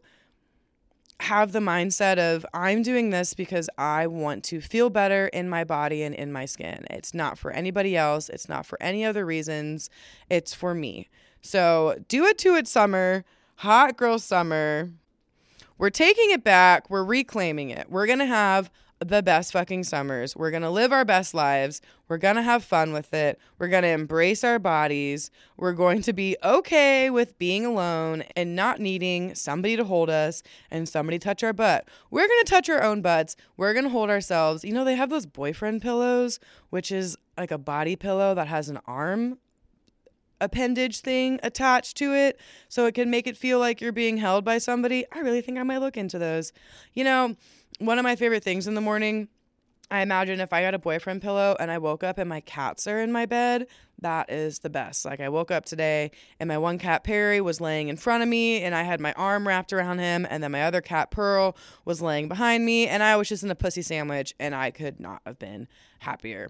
have 1.22 1.54
the 1.54 1.60
mindset 1.60 2.18
of 2.18 2.46
I'm 2.54 2.82
doing 2.82 3.12
this 3.12 3.34
because 3.34 3.70
I 3.78 4.08
want 4.08 4.44
to 4.46 4.60
feel 4.60 4.90
better 4.90 5.28
in 5.28 5.48
my 5.48 5.64
body 5.64 6.04
and 6.04 6.14
in 6.14 6.34
my 6.34 6.44
skin. 6.44 6.86
It's 6.90 7.14
not 7.14 7.38
for 7.38 7.52
anybody 7.52 7.96
else, 7.96 8.28
it's 8.28 8.50
not 8.50 8.66
for 8.66 8.78
any 8.84 9.06
other 9.06 9.26
reasons, 9.26 9.90
it's 10.30 10.54
for 10.54 10.76
me. 10.76 11.08
So, 11.42 11.96
do 12.10 12.26
it 12.26 12.38
to 12.40 12.56
it 12.56 12.68
summer, 12.68 13.24
hot 13.56 13.96
girl 13.96 14.20
summer. 14.20 14.92
we're 15.78 15.90
taking 15.90 16.30
it 16.32 16.44
back. 16.44 16.90
We're 16.90 17.06
reclaiming 17.06 17.70
it. 17.70 17.90
We're 17.90 18.08
going 18.08 18.20
to 18.20 18.26
have 18.26 18.70
the 19.04 19.24
best 19.24 19.54
fucking 19.54 19.84
summers. 19.84 20.36
We're 20.36 20.52
going 20.52 20.64
to 20.64 20.70
live 20.70 20.92
our 20.92 21.06
best 21.06 21.34
lives. 21.34 21.82
We're 22.08 22.18
going 22.18 22.36
to 22.36 22.42
have 22.42 22.64
fun 22.64 22.94
with 22.94 23.14
it. 23.14 23.40
We're 23.60 23.68
going 23.68 23.84
to 23.84 23.90
embrace 23.90 24.44
our 24.44 24.60
bodies. 24.60 25.32
We're 25.58 25.74
going 25.74 26.02
to 26.04 26.14
be 26.14 26.36
okay 26.44 27.10
with 27.10 27.38
being 27.38 27.66
alone 27.66 28.24
and 28.36 28.56
not 28.56 28.80
needing 28.80 29.36
somebody 29.36 29.76
to 29.76 29.84
hold 29.84 30.10
us 30.10 30.44
and 30.70 30.88
somebody 30.88 31.20
touch 31.20 31.44
our 31.44 31.54
butt. 31.54 31.88
We're 32.12 32.28
going 32.28 32.44
to 32.44 32.50
touch 32.50 32.70
our 32.70 32.84
own 32.84 33.02
butts. 33.02 33.36
We're 33.58 33.74
going 33.74 33.86
to 33.86 33.90
hold 33.90 34.10
ourselves. 34.10 34.64
You 34.64 34.74
know, 34.74 34.84
they 34.84 34.96
have 34.96 35.10
those 35.10 35.26
boyfriend 35.26 35.82
pillows, 35.82 36.40
which 36.70 36.92
is 36.92 37.18
like 37.38 37.52
a 37.52 37.58
body 37.58 37.96
pillow 37.96 38.36
that 38.36 38.48
has 38.48 38.70
an 38.70 38.80
arm 38.86 39.38
appendage 40.44 41.00
thing 41.00 41.40
attached 41.42 41.96
to 41.98 42.14
it 42.14 42.40
so 42.68 42.86
it 42.86 42.94
can 42.94 43.10
make 43.10 43.28
it 43.28 43.38
feel 43.38 43.60
like 43.60 43.80
you're 43.80 43.92
being 43.92 44.18
held 44.18 44.44
by 44.44 44.58
somebody. 44.58 45.06
I 45.12 45.20
really 45.20 45.42
think 45.42 45.58
I 45.58 45.64
might 45.64 45.80
look 45.80 45.98
into 45.98 46.20
those. 46.20 46.52
You 46.94 47.06
know, 47.06 47.36
one 47.80 48.00
of 48.00 48.04
my 48.04 48.16
favorite 48.16 48.44
things 48.44 48.68
in 48.68 48.76
the 48.76 48.82
morning, 48.82 49.28
I 49.92 50.02
imagine 50.02 50.40
if 50.40 50.54
I 50.54 50.62
got 50.62 50.74
a 50.74 50.80
boyfriend 50.80 51.22
pillow 51.22 51.56
and 51.60 51.70
I 51.70 51.78
woke 51.78 52.04
up 52.04 52.18
and 52.18 52.28
my 52.28 52.42
cats 52.42 52.88
are 52.88 53.00
in 53.00 53.12
my 53.12 53.26
bed, 53.26 53.68
that 54.02 54.32
is 54.32 54.60
the 54.60 54.70
best. 54.70 55.06
Like 55.06 55.20
I 55.20 55.30
woke 55.30 55.52
up 55.52 55.66
today 55.66 56.12
and 56.40 56.48
my 56.48 56.58
one 56.58 56.80
cat 56.80 57.04
Perry 57.04 57.42
was 57.42 57.62
laying 57.62 57.90
in 57.90 57.98
front 57.98 58.24
of 58.24 58.30
me 58.30 58.64
and 58.64 58.74
I 58.74 58.84
had 58.84 59.00
my 59.00 59.14
arm 59.14 59.48
wrapped 59.48 59.72
around 59.72 60.00
him 60.00 60.26
and 60.30 60.44
then 60.44 60.52
my 60.52 60.64
other 60.64 60.82
cat 60.82 61.12
Pearl 61.12 61.56
was 61.86 62.02
laying 62.02 62.28
behind 62.28 62.66
me 62.66 62.88
and 62.88 63.04
I 63.04 63.16
was 63.18 63.30
just 63.30 63.44
in 63.44 63.52
a 63.52 63.56
pussy 63.56 63.82
sandwich 63.82 64.34
and 64.40 64.56
I 64.56 64.72
could 64.72 65.00
not 65.00 65.22
have 65.26 65.38
been 65.38 65.68
happier. 66.00 66.50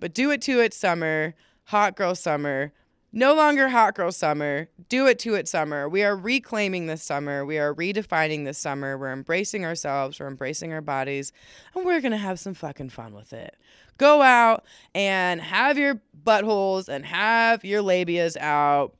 But 0.00 0.14
do 0.14 0.30
it 0.30 0.42
to 0.42 0.60
it 0.60 0.74
summer, 0.74 1.34
hot 1.64 1.94
girl 1.96 2.14
summer. 2.14 2.72
No 3.12 3.34
longer 3.34 3.68
hot 3.68 3.96
girl 3.96 4.12
summer. 4.12 4.68
Do 4.88 5.08
it 5.08 5.18
to 5.20 5.34
it 5.34 5.48
summer. 5.48 5.88
We 5.88 6.04
are 6.04 6.16
reclaiming 6.16 6.86
this 6.86 7.02
summer. 7.02 7.44
We 7.44 7.58
are 7.58 7.74
redefining 7.74 8.44
this 8.44 8.58
summer. 8.58 8.96
We're 8.96 9.12
embracing 9.12 9.64
ourselves. 9.64 10.20
We're 10.20 10.28
embracing 10.28 10.72
our 10.72 10.80
bodies. 10.80 11.32
And 11.74 11.84
we're 11.84 12.00
going 12.00 12.12
to 12.12 12.18
have 12.18 12.38
some 12.38 12.54
fucking 12.54 12.90
fun 12.90 13.12
with 13.12 13.32
it. 13.32 13.56
Go 13.98 14.22
out 14.22 14.64
and 14.94 15.40
have 15.40 15.76
your 15.76 16.00
buttholes 16.24 16.88
and 16.88 17.04
have 17.04 17.64
your 17.64 17.82
labias 17.82 18.36
out. 18.36 18.94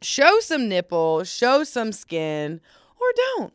Show 0.00 0.38
some 0.40 0.68
nipple, 0.68 1.24
show 1.24 1.64
some 1.64 1.90
skin, 1.90 2.60
or 3.00 3.06
don't. 3.16 3.52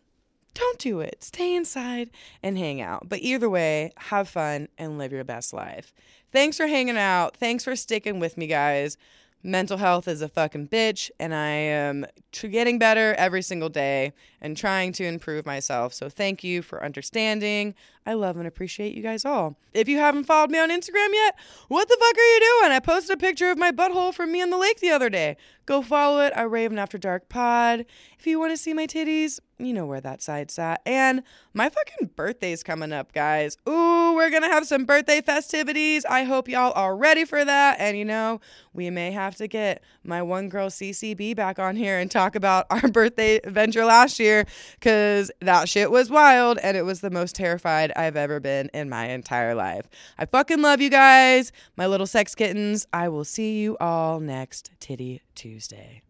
Don't 0.54 0.80
do 0.80 1.00
it. 1.00 1.24
Stay 1.24 1.56
inside 1.56 2.12
and 2.44 2.58
hang 2.58 2.82
out. 2.82 3.08
But 3.08 3.20
either 3.22 3.50
way, 3.50 3.92
have 3.98 4.28
fun 4.28 4.68
and 4.78 4.98
live 4.98 5.14
your 5.14 5.24
best 5.24 5.54
life. 5.54 5.94
Thanks 6.32 6.58
for 6.58 6.68
hanging 6.68 6.98
out. 6.98 7.38
Thanks 7.38 7.64
for 7.64 7.76
sticking 7.78 8.20
with 8.20 8.38
me, 8.38 8.48
guys 8.48 8.98
mental 9.46 9.78
health 9.78 10.08
is 10.08 10.22
a 10.22 10.28
fucking 10.28 10.68
bitch 10.68 11.12
and 11.20 11.34
I 11.34 11.50
am 11.50 12.06
getting 12.50 12.80
better 12.80 13.14
every 13.14 13.44
single 13.44 13.70
day 13.70 14.12
and 14.46 14.56
trying 14.56 14.92
to 14.94 15.04
improve 15.04 15.44
myself. 15.44 15.92
So 15.92 16.08
thank 16.08 16.44
you 16.44 16.62
for 16.62 16.84
understanding. 16.86 17.74
I 18.06 18.14
love 18.14 18.38
and 18.38 18.46
appreciate 18.46 18.94
you 18.94 19.02
guys 19.02 19.26
all. 19.26 19.58
If 19.74 19.90
you 19.90 19.98
haven't 19.98 20.26
followed 20.26 20.52
me 20.52 20.60
on 20.60 20.70
Instagram 20.70 21.10
yet, 21.12 21.36
what 21.68 21.88
the 21.88 21.98
fuck 22.00 22.16
are 22.16 22.34
you 22.34 22.60
doing? 22.62 22.72
I 22.72 22.80
posted 22.80 23.18
a 23.18 23.20
picture 23.20 23.50
of 23.50 23.58
my 23.58 23.72
butthole 23.72 24.14
from 24.14 24.32
me 24.32 24.44
on 24.44 24.52
the 24.52 24.58
lake 24.58 24.80
the 24.80 24.92
other 24.92 25.10
day. 25.10 25.36
Go 25.66 25.82
follow 25.82 26.20
it. 26.22 26.32
I 26.36 26.44
Raven 26.44 26.78
After 26.78 27.00
Dark 27.00 27.28
Pod. 27.28 27.88
If 28.20 28.28
you 28.28 28.40
want 28.40 28.52
to 28.52 28.58
see 28.58 28.76
my 28.76 28.86
titties, 28.86 29.40
you 29.58 29.74
know 29.74 29.86
where 29.86 30.02
that 30.02 30.22
site's 30.22 30.60
at. 30.60 30.82
And 30.86 31.24
my 31.54 31.70
fucking 31.70 32.12
birthday's 32.16 32.62
coming 32.62 32.94
up, 32.94 33.14
guys. 33.14 33.58
Ooh, 33.68 34.14
we're 34.16 34.30
gonna 34.30 34.52
have 34.52 34.68
some 34.68 34.86
birthday 34.86 35.22
festivities. 35.22 36.06
I 36.06 36.24
hope 36.24 36.48
y'all 36.48 36.74
are 36.76 36.96
ready 36.96 37.26
for 37.26 37.44
that. 37.44 37.78
And 37.80 37.98
you 37.98 38.06
know, 38.06 38.42
we 38.74 38.90
may 38.90 39.12
have 39.12 39.36
to 39.38 39.48
get 39.48 39.82
my 40.04 40.22
one 40.22 40.50
girl 40.50 40.70
CCB 40.70 41.36
back 41.36 41.58
on 41.58 41.76
here 41.76 41.98
and 41.98 42.12
talk 42.12 42.36
about 42.36 42.68
our 42.70 42.88
birthday 42.92 43.38
adventure 43.38 43.86
last 43.86 44.20
year 44.36 44.46
because 44.80 45.32
that 45.42 45.70
shit 45.70 45.92
was 45.92 46.10
wild 46.10 46.58
and 46.60 46.78
it 46.78 46.84
was 46.84 47.02
the 47.02 47.10
most 47.10 47.36
terrified 47.36 47.92
I've 47.96 48.16
ever 48.16 48.40
been 48.40 48.70
in 48.74 48.90
my 48.90 49.08
entire 49.08 49.56
life. 49.56 49.88
I 50.18 50.26
fucking 50.26 50.62
love 50.62 50.82
you 50.82 50.90
guys, 50.90 51.52
my 51.76 51.88
little 51.88 52.08
sex 52.08 52.36
kittens. 52.36 52.86
I 52.94 53.10
will 53.10 53.26
see 53.26 53.60
you 53.60 53.78
all 53.80 54.20
next 54.20 54.72
Titty 54.80 55.22
Tuesday. 55.36 56.02